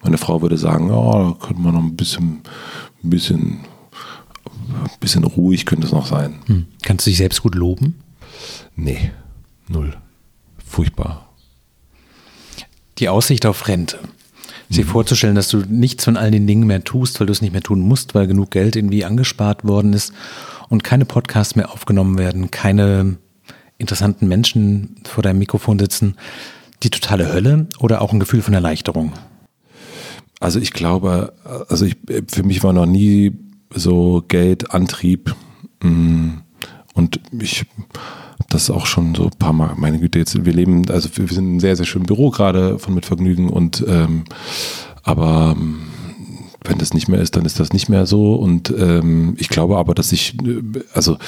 [0.03, 2.41] meine Frau würde sagen, oh, da könnte man noch ein bisschen,
[3.03, 3.61] ein bisschen,
[4.73, 6.41] ein bisschen ruhig könnte es noch sein.
[6.47, 6.67] Hm.
[6.83, 7.97] Kannst du dich selbst gut loben?
[8.77, 9.11] Nee,
[9.69, 9.95] null.
[10.65, 11.29] Furchtbar.
[12.99, 13.99] Die Aussicht auf Rente
[14.75, 14.91] sich mhm.
[14.91, 17.63] vorzustellen, dass du nichts von all den Dingen mehr tust, weil du es nicht mehr
[17.63, 20.13] tun musst, weil genug Geld irgendwie angespart worden ist
[20.69, 23.17] und keine Podcasts mehr aufgenommen werden, keine
[23.79, 26.17] interessanten Menschen vor deinem Mikrofon sitzen,
[26.83, 29.13] die totale Hölle oder auch ein Gefühl von Erleichterung?
[30.41, 31.33] Also ich glaube,
[31.69, 31.97] also ich,
[32.29, 33.33] für mich war noch nie
[33.75, 35.35] so Geld Antrieb
[35.83, 36.31] mm,
[36.95, 37.67] und ich
[38.55, 41.39] das auch schon so ein paar Mal, meine Güte, jetzt, wir leben, also wir sind
[41.39, 44.25] in einem sehr, sehr schönen Büro gerade von Mitvergnügen und ähm,
[45.03, 45.83] aber ähm,
[46.65, 49.77] wenn das nicht mehr ist, dann ist das nicht mehr so und ähm, ich glaube
[49.77, 50.37] aber, dass ich,
[50.95, 51.19] also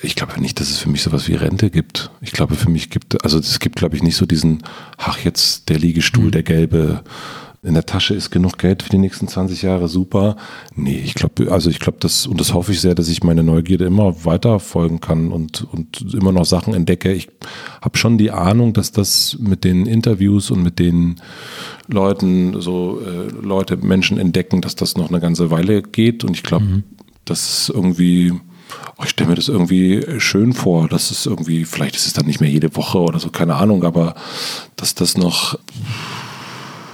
[0.00, 2.10] ich glaube nicht, dass es für mich sowas wie Rente gibt.
[2.20, 4.62] Ich glaube, für mich gibt, also es gibt, glaube ich, nicht so diesen,
[4.96, 6.30] ach jetzt der Liegestuhl, mhm.
[6.32, 7.04] der gelbe,
[7.64, 10.36] in der Tasche ist genug Geld für die nächsten 20 Jahre, super.
[10.74, 13.44] Nee, ich glaube, also ich glaube, das, und das hoffe ich sehr, dass ich meine
[13.44, 17.12] Neugierde immer weiter folgen kann und, und immer noch Sachen entdecke.
[17.12, 17.28] Ich
[17.80, 21.20] habe schon die Ahnung, dass das mit den Interviews und mit den
[21.86, 26.24] Leuten, so äh, Leute, Menschen entdecken, dass das noch eine ganze Weile geht.
[26.24, 26.82] Und ich glaube, mhm.
[27.24, 28.32] das ist irgendwie,
[28.98, 32.26] oh, ich stelle mir das irgendwie schön vor, dass es irgendwie, vielleicht ist es dann
[32.26, 34.16] nicht mehr jede Woche oder so, keine Ahnung, aber
[34.74, 35.56] dass das noch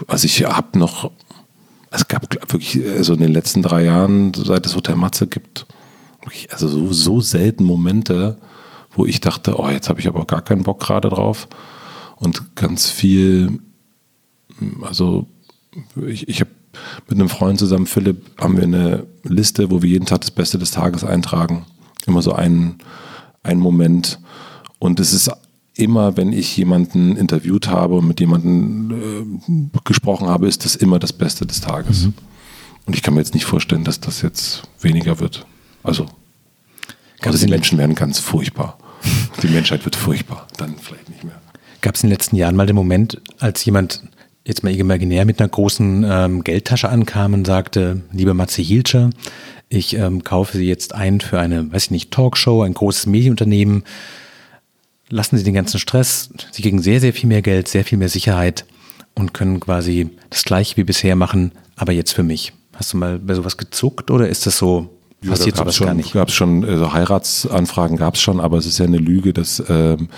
[0.08, 1.12] also ich habe noch,
[1.90, 5.66] es gab wirklich, also in den letzten drei Jahren, seit es Hotel Matze gibt,
[6.50, 8.38] also so, so selten Momente,
[8.92, 11.46] wo ich dachte, oh, jetzt habe ich aber gar keinen Bock gerade drauf.
[12.16, 13.60] Und ganz viel,
[14.82, 15.26] also
[16.06, 16.50] ich, ich habe
[17.08, 20.58] mit einem Freund zusammen, Philipp, haben wir eine Liste, wo wir jeden Tag das Beste
[20.58, 21.66] des Tages eintragen.
[22.06, 22.78] Immer so einen,
[23.42, 24.18] einen Moment.
[24.78, 25.30] Und es ist
[25.78, 29.38] immer, wenn ich jemanden interviewt habe und mit jemandem
[29.74, 32.06] äh, gesprochen habe, ist das immer das Beste des Tages.
[32.06, 32.14] Mhm.
[32.86, 35.46] Und ich kann mir jetzt nicht vorstellen, dass das jetzt weniger wird.
[35.82, 36.06] Also,
[37.20, 38.78] also die Menschen werden ganz furchtbar.
[39.42, 41.40] Die Menschheit wird furchtbar, dann vielleicht nicht mehr.
[41.82, 44.02] Gab es in den letzten Jahren mal den Moment, als jemand
[44.44, 49.10] jetzt mal imaginär mit einer großen ähm, Geldtasche ankam und sagte, liebe Matze Hielscher,
[49.68, 53.84] ich ähm, kaufe Sie jetzt ein für eine, weiß ich nicht, Talkshow, ein großes Medienunternehmen.
[55.10, 56.30] Lassen Sie den ganzen Stress.
[56.50, 58.66] Sie kriegen sehr, sehr viel mehr Geld, sehr viel mehr Sicherheit
[59.14, 62.52] und können quasi das gleiche wie bisher machen, aber jetzt für mich.
[62.74, 64.90] Hast du mal bei sowas gezuckt oder ist das so,
[65.26, 66.12] passiert ja, sowas schon, gar nicht?
[66.12, 69.62] Gab es schon, also Heiratsanfragen gab es schon, aber es ist ja eine Lüge, dass,
[69.68, 70.08] ähm,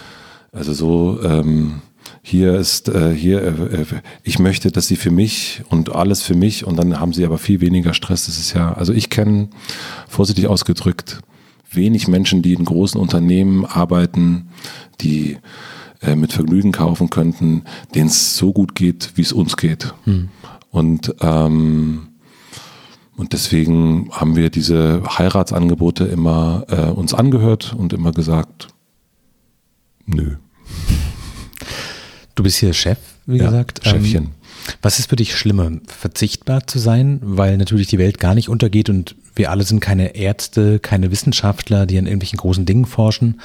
[0.53, 1.83] also so, ähm,
[2.23, 3.87] hier ist, äh, hier, äh, äh,
[4.23, 7.39] ich möchte, dass sie für mich und alles für mich und dann haben sie aber
[7.39, 8.27] viel weniger Stress.
[8.27, 9.49] Das ist ja, also ich kenne,
[10.09, 11.21] vorsichtig ausgedrückt,
[11.71, 14.49] wenig Menschen, die in großen Unternehmen arbeiten,
[15.01, 15.39] die
[16.03, 17.65] äh, mit Vergnügen kaufen könnten,
[17.95, 19.95] denen es so gut geht, wie es uns geht.
[20.05, 20.29] Hm.
[20.71, 22.11] Und ähm,
[23.21, 28.69] und deswegen haben wir diese Heiratsangebote immer äh, uns angehört und immer gesagt,
[30.07, 30.37] nö.
[32.35, 32.97] Du bist hier Chef,
[33.27, 33.81] wie ja, gesagt.
[33.85, 34.25] Chefchen.
[34.25, 34.31] Ähm,
[34.81, 38.89] was ist für dich schlimmer, verzichtbar zu sein, weil natürlich die Welt gar nicht untergeht
[38.89, 43.41] und wir alle sind keine Ärzte, keine Wissenschaftler, die an irgendwelchen großen Dingen forschen,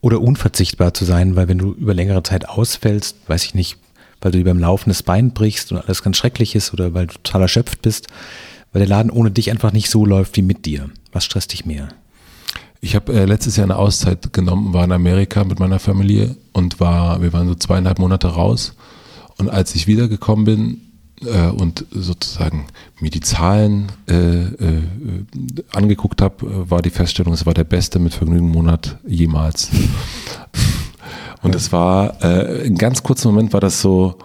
[0.00, 3.76] oder unverzichtbar zu sein, weil wenn du über längere Zeit ausfällst, weiß ich nicht,
[4.20, 7.14] weil du über ein laufendes Bein brichst und alles ganz schrecklich ist oder weil du
[7.14, 8.08] total erschöpft bist,
[8.72, 10.90] weil der Laden ohne dich einfach nicht so läuft wie mit dir.
[11.12, 11.88] Was stresst dich mehr?
[12.80, 16.80] Ich habe äh, letztes Jahr eine Auszeit genommen, war in Amerika mit meiner Familie und
[16.80, 18.74] war, wir waren so zweieinhalb Monate raus.
[19.36, 20.80] Und als ich wiedergekommen bin
[21.24, 22.66] äh, und sozusagen
[23.00, 24.82] mir die Zahlen äh, äh,
[25.72, 29.70] angeguckt habe, war die Feststellung, es war der beste mit Vergnügen Monat jemals.
[31.42, 34.16] und es war, äh, in ganz kurzen Moment war das so,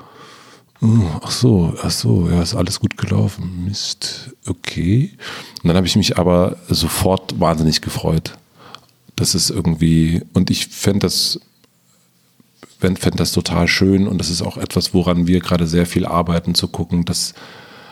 [0.82, 3.66] uh, ach so, ach so, ja, ist alles gut gelaufen.
[3.66, 5.12] Mist, okay.
[5.64, 8.38] Und dann habe ich mich aber sofort wahnsinnig gefreut.
[9.16, 11.40] Das ist irgendwie, und ich fände das,
[12.94, 16.56] fände das total schön und das ist auch etwas, woran wir gerade sehr viel arbeiten,
[16.56, 17.34] zu gucken, dass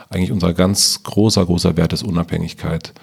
[0.09, 2.93] eigentlich unser ganz großer, großer Wert ist Unabhängigkeit.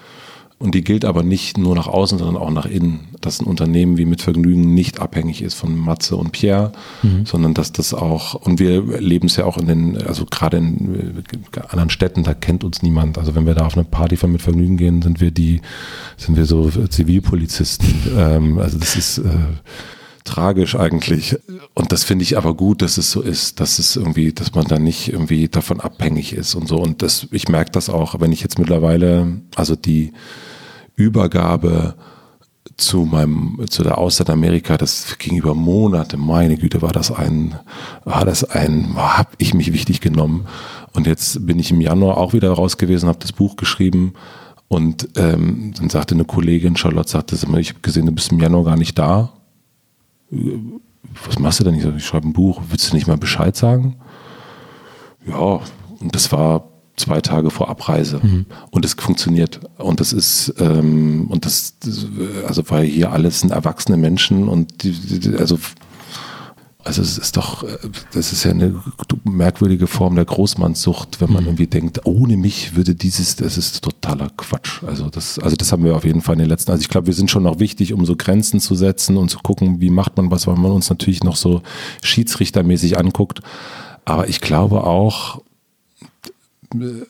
[0.61, 3.07] Und die gilt aber nicht nur nach außen, sondern auch nach innen.
[3.19, 6.71] Dass ein Unternehmen wie mit Vergnügen nicht abhängig ist von Matze und Pierre,
[7.01, 7.25] mhm.
[7.25, 11.23] sondern dass das auch, und wir leben es ja auch in den, also gerade in
[11.67, 13.17] anderen Städten, da kennt uns niemand.
[13.17, 15.61] Also wenn wir da auf eine Party von mit Vergnügen gehen, sind wir die,
[16.15, 17.95] sind wir so Zivilpolizisten.
[18.15, 19.31] ähm, also das ist äh,
[20.23, 21.37] tragisch eigentlich.
[21.73, 24.65] Und das finde ich aber gut, dass es so ist, dass es irgendwie, dass man
[24.65, 26.77] da nicht irgendwie davon abhängig ist und so.
[26.77, 30.13] Und das, ich merke das auch, wenn ich jetzt mittlerweile, also die,
[31.01, 31.95] Übergabe
[32.77, 37.55] zu meinem, zu der Auszeit Amerika, das ging über Monate, meine Güte, war das ein,
[38.05, 40.47] war das ein, habe ich mich wichtig genommen.
[40.93, 44.13] Und jetzt bin ich im Januar auch wieder raus gewesen, habe das Buch geschrieben
[44.67, 48.65] und ähm, dann sagte eine Kollegin, Charlotte, sagte, ich habe gesehen, du bist im Januar
[48.65, 49.33] gar nicht da.
[50.31, 51.75] Was machst du denn?
[51.75, 53.97] Ich, ich schreibe ein Buch, willst du nicht mal Bescheid sagen?
[55.27, 55.59] Ja,
[55.99, 58.19] und das war zwei Tage vor Abreise.
[58.21, 58.45] Mhm.
[58.69, 59.59] Und es funktioniert.
[59.77, 61.75] Und das ist, ähm, und das,
[62.47, 65.57] also weil hier alles sind erwachsene Menschen und die, die, also
[66.83, 67.63] also es ist doch,
[68.13, 68.81] das ist ja eine
[69.23, 71.49] merkwürdige Form der Großmannssucht, wenn man mhm.
[71.49, 74.83] irgendwie denkt, ohne mich würde dieses, das ist totaler Quatsch.
[74.83, 77.07] Also das, also das haben wir auf jeden Fall in den letzten, also ich glaube,
[77.07, 80.17] wir sind schon noch wichtig, um so Grenzen zu setzen und zu gucken, wie macht
[80.17, 81.61] man was, weil man uns natürlich noch so
[82.03, 83.41] schiedsrichtermäßig anguckt.
[84.05, 85.41] Aber ich glaube auch,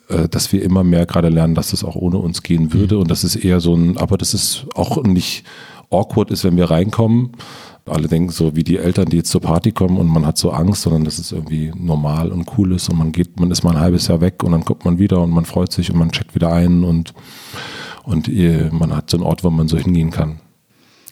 [0.10, 3.02] äh, dass wir immer mehr gerade lernen, dass es auch ohne uns gehen würde mhm.
[3.02, 5.46] und das ist eher so ein, aber das ist auch nicht
[5.92, 7.32] awkward ist, wenn wir reinkommen.
[7.86, 10.52] Alle denken so wie die Eltern, die jetzt zur Party kommen und man hat so
[10.52, 13.72] Angst, sondern dass es irgendwie normal und cool ist und man geht, man ist mal
[13.72, 16.12] ein halbes Jahr weg und dann kommt man wieder und man freut sich und man
[16.12, 17.14] checkt wieder ein und,
[18.04, 18.28] und
[18.72, 20.40] man hat so einen Ort, wo man so hingehen kann.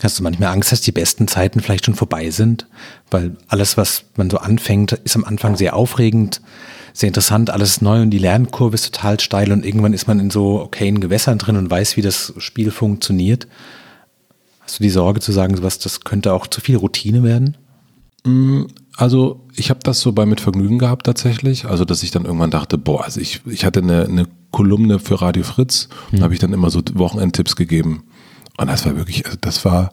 [0.02, 2.68] Hast du manchmal Angst, dass die besten Zeiten vielleicht schon vorbei sind?
[3.12, 6.40] Weil alles, was man so anfängt, ist am Anfang sehr aufregend
[6.94, 10.30] sehr interessant, alles neu und die Lernkurve ist total steil und irgendwann ist man in
[10.30, 13.48] so okayen Gewässern drin und weiß, wie das Spiel funktioniert.
[14.70, 17.58] Hast du die Sorge zu sagen, was das könnte auch zu viel Routine werden?
[18.24, 18.66] Mm,
[18.96, 21.66] also ich habe das so bei mit Vergnügen gehabt tatsächlich.
[21.66, 25.24] Also dass ich dann irgendwann dachte, boah, also ich, ich hatte eine, eine Kolumne für
[25.24, 26.22] Radio Fritz, mhm.
[26.22, 28.04] habe ich dann immer so Wochenendtipps gegeben.
[28.60, 29.90] Und das war wirklich, also das war,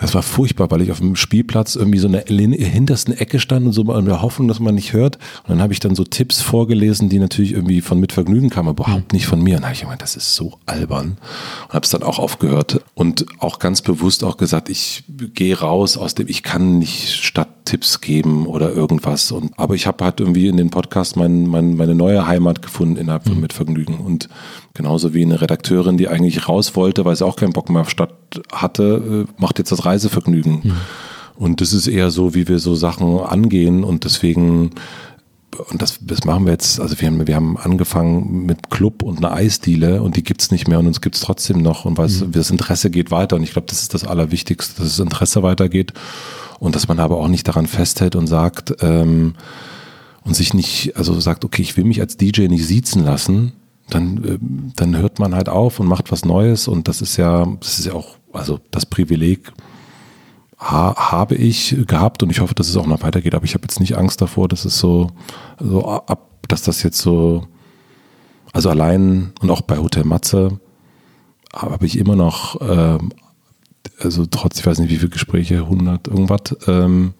[0.00, 3.66] Das war furchtbar, weil ich auf dem Spielplatz irgendwie so in der hintersten Ecke stand
[3.66, 5.16] und so in der Hoffnung, dass man nicht hört.
[5.44, 8.84] Und dann habe ich dann so Tipps vorgelesen, die natürlich irgendwie von Mitvergnügen kamen, aber
[8.84, 9.56] überhaupt nicht von mir.
[9.56, 11.18] Und da habe ich gemeint, das ist so albern.
[11.68, 15.96] Und habe es dann auch aufgehört und auch ganz bewusst auch gesagt, ich gehe raus
[15.96, 17.22] aus dem, ich kann nicht
[17.64, 19.32] Stadttipps geben oder irgendwas.
[19.32, 22.96] Und, aber ich habe halt irgendwie in den Podcast mein, mein, meine neue Heimat gefunden
[22.96, 23.40] innerhalb von mhm.
[23.40, 23.98] Mitvergnügen.
[23.98, 24.28] Und
[24.74, 27.90] genauso wie eine Redakteurin, die eigentlich raus wollte, weil sie auch keinen Bock mehr auf
[27.90, 28.14] Stadt
[28.52, 30.60] hatte, äh, macht jetzt das Reisevergnügen.
[30.62, 30.72] Mhm.
[31.36, 34.70] Und das ist eher so, wie wir so Sachen angehen und deswegen
[35.70, 39.18] und das, das machen wir jetzt, also wir haben, wir haben angefangen mit Club und
[39.18, 42.32] einer Eisdiele und die gibt's nicht mehr und uns gibt's trotzdem noch und was, mhm.
[42.32, 45.92] das Interesse geht weiter und ich glaube, das ist das Allerwichtigste, dass das Interesse weitergeht
[46.58, 49.34] und dass man aber auch nicht daran festhält und sagt ähm,
[50.24, 53.52] und sich nicht, also sagt, okay, ich will mich als DJ nicht siezen lassen,
[53.90, 54.38] dann, äh,
[54.76, 57.86] dann hört man halt auf und macht was Neues und das ist ja, das ist
[57.86, 59.52] ja auch, also das Privileg
[60.58, 63.62] ha, habe ich gehabt und ich hoffe, dass es auch noch weitergeht, aber ich habe
[63.62, 65.10] jetzt nicht Angst davor, dass es so,
[65.60, 67.46] so ab, dass das jetzt so,
[68.52, 70.60] also allein und auch bei Hotel Matze
[71.54, 73.12] habe ich immer noch, ähm,
[73.98, 77.14] also trotz, ich weiß nicht wie viele Gespräche, 100 irgendwas, ähm,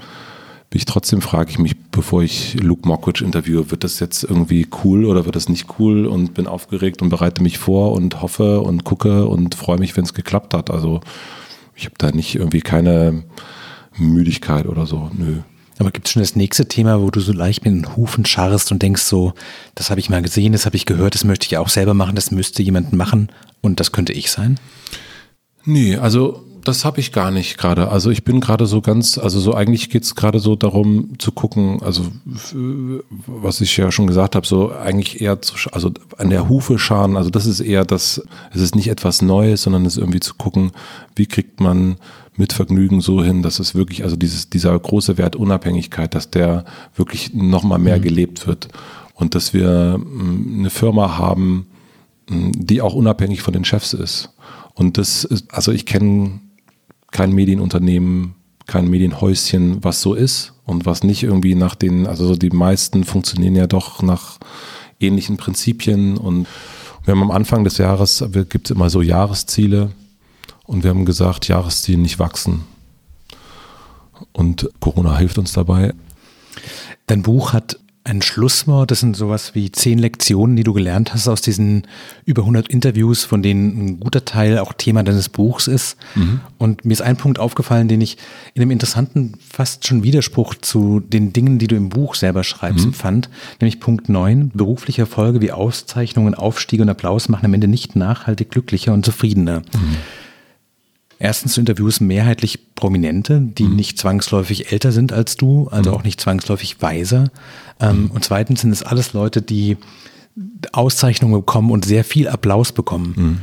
[0.77, 5.05] ich trotzdem, frage ich mich, bevor ich Luke Mockridge interviewe, wird das jetzt irgendwie cool
[5.05, 8.83] oder wird das nicht cool und bin aufgeregt und bereite mich vor und hoffe und
[8.83, 10.71] gucke und freue mich, wenn es geklappt hat.
[10.71, 11.01] Also
[11.77, 13.25] ich habe da nicht irgendwie keine
[13.97, 15.39] Müdigkeit oder so, nö.
[15.79, 18.71] Aber gibt es schon das nächste Thema, wo du so leicht mit den Hufen scharrst
[18.71, 19.35] und denkst so,
[19.75, 22.15] das habe ich mal gesehen, das habe ich gehört, das möchte ich auch selber machen,
[22.15, 23.29] das müsste jemand machen
[23.61, 24.61] und das könnte ich sein?
[25.65, 27.89] Nee, also das habe ich gar nicht gerade.
[27.89, 31.33] Also ich bin gerade so ganz, also so eigentlich geht es gerade so darum zu
[31.33, 32.05] gucken, also
[33.27, 37.17] was ich ja schon gesagt habe, so eigentlich eher zu, also an der Hufe scharen,
[37.17, 40.35] also das ist eher das, es ist nicht etwas Neues, sondern es ist irgendwie zu
[40.35, 40.73] gucken,
[41.15, 41.97] wie kriegt man
[42.37, 46.65] mit Vergnügen so hin, dass es wirklich, also dieses, dieser große Wert Unabhängigkeit, dass der
[46.97, 48.03] wirklich nochmal mehr mhm.
[48.03, 48.69] gelebt wird
[49.15, 51.67] und dass wir mm, eine Firma haben,
[52.29, 54.31] mm, die auch unabhängig von den Chefs ist.
[54.75, 56.41] Und das ist, also ich kenne
[57.15, 58.35] kein Medienunternehmen,
[58.67, 63.55] kein Medienhäuschen, was so ist und was nicht irgendwie nach den, also die meisten funktionieren
[63.55, 64.39] ja doch nach
[64.99, 66.49] ähnlichen Prinzipien und
[67.05, 69.93] wir haben am Anfang des Jahres, gibt es immer so Jahresziele
[70.65, 72.65] und wir haben gesagt, Jahresziele nicht wachsen.
[74.33, 75.95] Und Corona hilft uns dabei.
[77.07, 81.27] Dein Buch hat ein Schlusswort, das sind sowas wie zehn Lektionen, die du gelernt hast
[81.27, 81.87] aus diesen
[82.27, 85.97] über 100 Interviews, von denen ein guter Teil auch Thema deines Buchs ist.
[86.15, 86.41] Mhm.
[86.59, 88.19] Und mir ist ein Punkt aufgefallen, den ich
[88.53, 92.87] in einem interessanten, fast schon Widerspruch zu den Dingen, die du im Buch selber schreibst,
[92.87, 92.93] mhm.
[92.93, 93.31] fand.
[93.59, 98.51] Nämlich Punkt 9, berufliche Erfolge wie Auszeichnungen, Aufstiege und Applaus machen am Ende nicht nachhaltig
[98.51, 99.61] glücklicher und zufriedener.
[99.61, 99.97] Mhm.
[101.19, 103.77] Erstens, du interviewst mehrheitlich Prominente, die mhm.
[103.77, 105.97] nicht zwangsläufig älter sind als du, also mhm.
[105.97, 107.31] auch nicht zwangsläufig weiser.
[107.81, 108.11] Ähm, mhm.
[108.11, 109.77] Und zweitens sind es alles Leute, die
[110.73, 113.15] Auszeichnungen bekommen und sehr viel Applaus bekommen.
[113.17, 113.41] Mhm.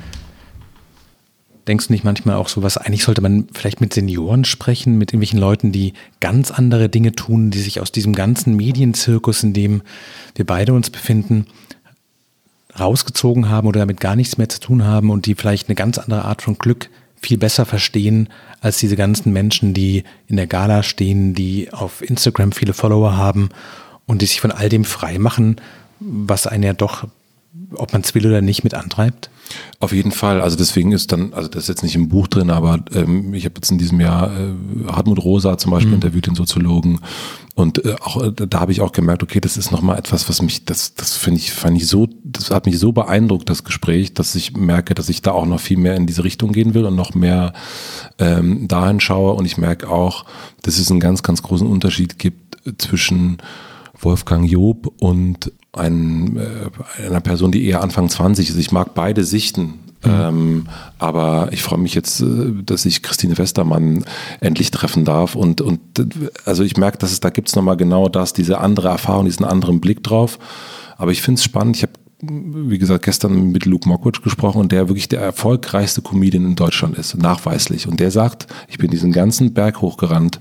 [1.68, 5.12] Denkst du nicht manchmal auch so was, eigentlich sollte man vielleicht mit Senioren sprechen, mit
[5.12, 9.84] irgendwelchen Leuten, die ganz andere Dinge tun, die sich aus diesem ganzen Medienzirkus, in dem
[10.36, 11.46] wir beide uns befinden,
[12.80, 15.98] rausgezogen haben oder damit gar nichts mehr zu tun haben und die vielleicht eine ganz
[15.98, 16.90] andere Art von Glück
[17.22, 18.30] viel besser verstehen
[18.62, 23.50] als diese ganzen Menschen, die in der Gala stehen, die auf Instagram viele Follower haben
[24.06, 25.58] und die sich von all dem frei machen,
[26.00, 27.08] was einen ja doch,
[27.76, 29.30] ob man es will oder nicht, mit antreibt?
[29.80, 30.42] Auf jeden Fall.
[30.42, 33.46] Also deswegen ist dann, also das ist jetzt nicht im Buch drin, aber ähm, ich
[33.46, 34.54] habe jetzt in diesem Jahr äh,
[34.88, 35.96] Hartmut Rosa zum Beispiel mhm.
[35.96, 37.00] interviewt, den Soziologen.
[37.56, 40.42] Und äh, auch äh, da habe ich auch gemerkt, okay, das ist nochmal etwas, was
[40.42, 44.14] mich, das, das finde ich, fand ich so, das hat mich so beeindruckt, das Gespräch,
[44.14, 46.86] dass ich merke, dass ich da auch noch viel mehr in diese Richtung gehen will
[46.86, 47.54] und noch mehr
[48.20, 49.34] ähm, dahin schaue.
[49.34, 50.26] Und ich merke auch,
[50.62, 53.38] dass es einen ganz, ganz großen Unterschied gibt zwischen
[54.00, 58.58] Wolfgang Job und ein, äh, einer Person, die eher Anfang 20 ist.
[58.58, 59.80] Ich mag beide Sichten.
[60.04, 60.12] Mhm.
[60.12, 60.68] Ähm,
[61.00, 64.04] aber ich freue mich jetzt, äh, dass ich Christine Westermann
[64.40, 65.36] endlich treffen darf.
[65.36, 65.80] Und, und
[66.46, 69.46] also ich merke, dass es da gibt es nochmal genau das, diese andere Erfahrung, diesen
[69.46, 70.40] anderen Blick drauf.
[70.98, 71.78] Aber ich finde es spannend.
[71.78, 76.46] Ich habe, wie gesagt, gestern mit Luke Mockridge gesprochen und der wirklich der erfolgreichste Comedian
[76.46, 77.88] in Deutschland ist, nachweislich.
[77.88, 80.40] Und der sagt, ich bin diesen ganzen Berg hochgerannt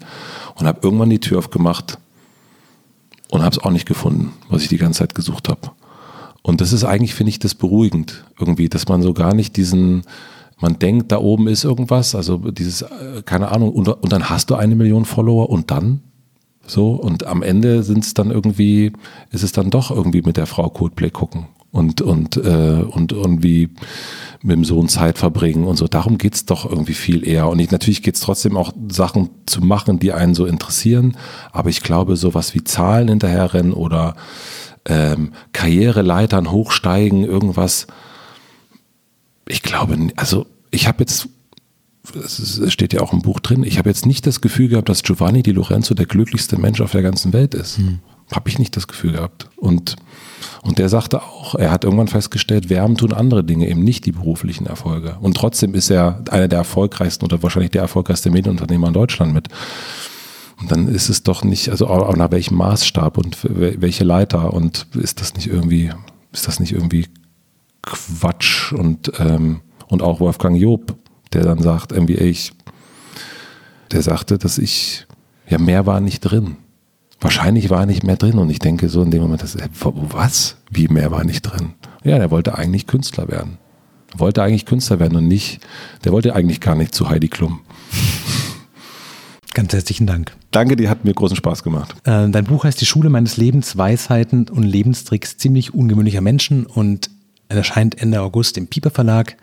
[0.57, 1.99] und habe irgendwann die Tür aufgemacht
[3.31, 5.71] und habe es auch nicht gefunden, was ich die ganze Zeit gesucht habe.
[6.43, 10.03] Und das ist eigentlich, finde ich, das beruhigend irgendwie, dass man so gar nicht diesen,
[10.59, 14.51] man denkt, da oben ist irgendwas, also dieses, äh, keine Ahnung, und, und dann hast
[14.51, 16.03] du eine Million Follower und dann?
[16.67, 18.93] So, und am Ende sind es dann irgendwie,
[19.31, 23.71] ist es dann doch irgendwie mit der Frau Coldplay gucken und, und, äh, und irgendwie
[24.43, 25.87] mit dem Sohn Zeit verbringen und so.
[25.87, 27.49] Darum geht's doch irgendwie viel eher.
[27.49, 31.17] Und ich, natürlich geht's trotzdem auch, Sachen zu machen, die einen so interessieren.
[31.53, 34.17] Aber ich glaube, sowas wie Zahlen hinterherrennen oder
[34.87, 37.87] ähm, Karriereleitern hochsteigen, irgendwas.
[39.47, 41.29] Ich glaube, also ich habe jetzt
[42.15, 45.03] es steht ja auch im Buch drin, ich habe jetzt nicht das Gefühl gehabt, dass
[45.03, 47.79] Giovanni Di Lorenzo der glücklichste Mensch auf der ganzen Welt ist.
[47.79, 48.01] Hm.
[48.33, 49.49] Habe ich nicht das Gefühl gehabt.
[49.57, 49.97] Und,
[50.63, 54.13] und der sagte auch, er hat irgendwann festgestellt, Wärmen tun andere Dinge, eben nicht die
[54.13, 55.17] beruflichen Erfolge.
[55.21, 59.49] Und trotzdem ist er einer der erfolgreichsten oder wahrscheinlich der erfolgreichste Medienunternehmer in Deutschland mit.
[60.61, 64.87] Und dann ist es doch nicht, also auch nach welchem Maßstab und welche Leiter und
[64.95, 65.91] ist das nicht irgendwie,
[66.33, 67.07] ist das nicht irgendwie
[67.83, 70.97] Quatsch und, ähm, und auch Wolfgang Job
[71.33, 72.53] der dann sagt, irgendwie, ich,
[73.93, 75.07] der sagte, dass ich,
[75.49, 76.57] ja, mehr war nicht drin.
[77.21, 80.57] Wahrscheinlich war nicht mehr drin und ich denke so in dem Moment, dass, was?
[80.71, 81.75] Wie mehr war nicht drin?
[82.03, 83.59] Ja, der wollte eigentlich Künstler werden.
[84.17, 85.61] Wollte eigentlich Künstler werden und nicht,
[86.05, 87.61] der wollte eigentlich gar nicht zu Heidi Klum.
[89.55, 90.33] Ganz herzlichen Dank.
[90.51, 91.95] Danke, die hat mir großen Spaß gemacht.
[92.05, 97.11] Äh, dein Buch heißt Die Schule meines Lebens, Weisheiten und Lebenstricks ziemlich ungewöhnlicher Menschen und
[97.51, 99.37] er erscheint Ende August im Pieper Verlag.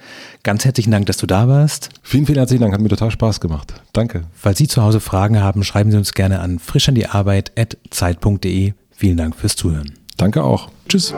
[0.44, 1.90] Ganz herzlichen Dank, dass du da warst.
[2.02, 2.74] Vielen, vielen herzlichen Dank.
[2.74, 3.74] Hat mir total Spaß gemacht.
[3.92, 4.24] Danke.
[4.34, 8.74] Falls Sie zu Hause Fragen haben, schreiben Sie uns gerne an frischandiearbeit.zeit.de.
[8.92, 9.92] Vielen Dank fürs Zuhören.
[10.16, 10.72] Danke auch.
[10.88, 11.14] Tschüss.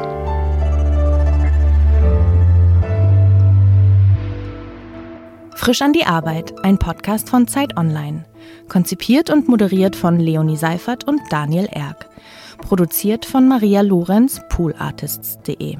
[5.55, 8.25] Frisch an die Arbeit, ein Podcast von Zeit Online.
[8.67, 12.09] Konzipiert und moderiert von Leonie Seifert und Daniel Erck.
[12.57, 15.77] Produziert von Maria Lorenz, poolartists.de.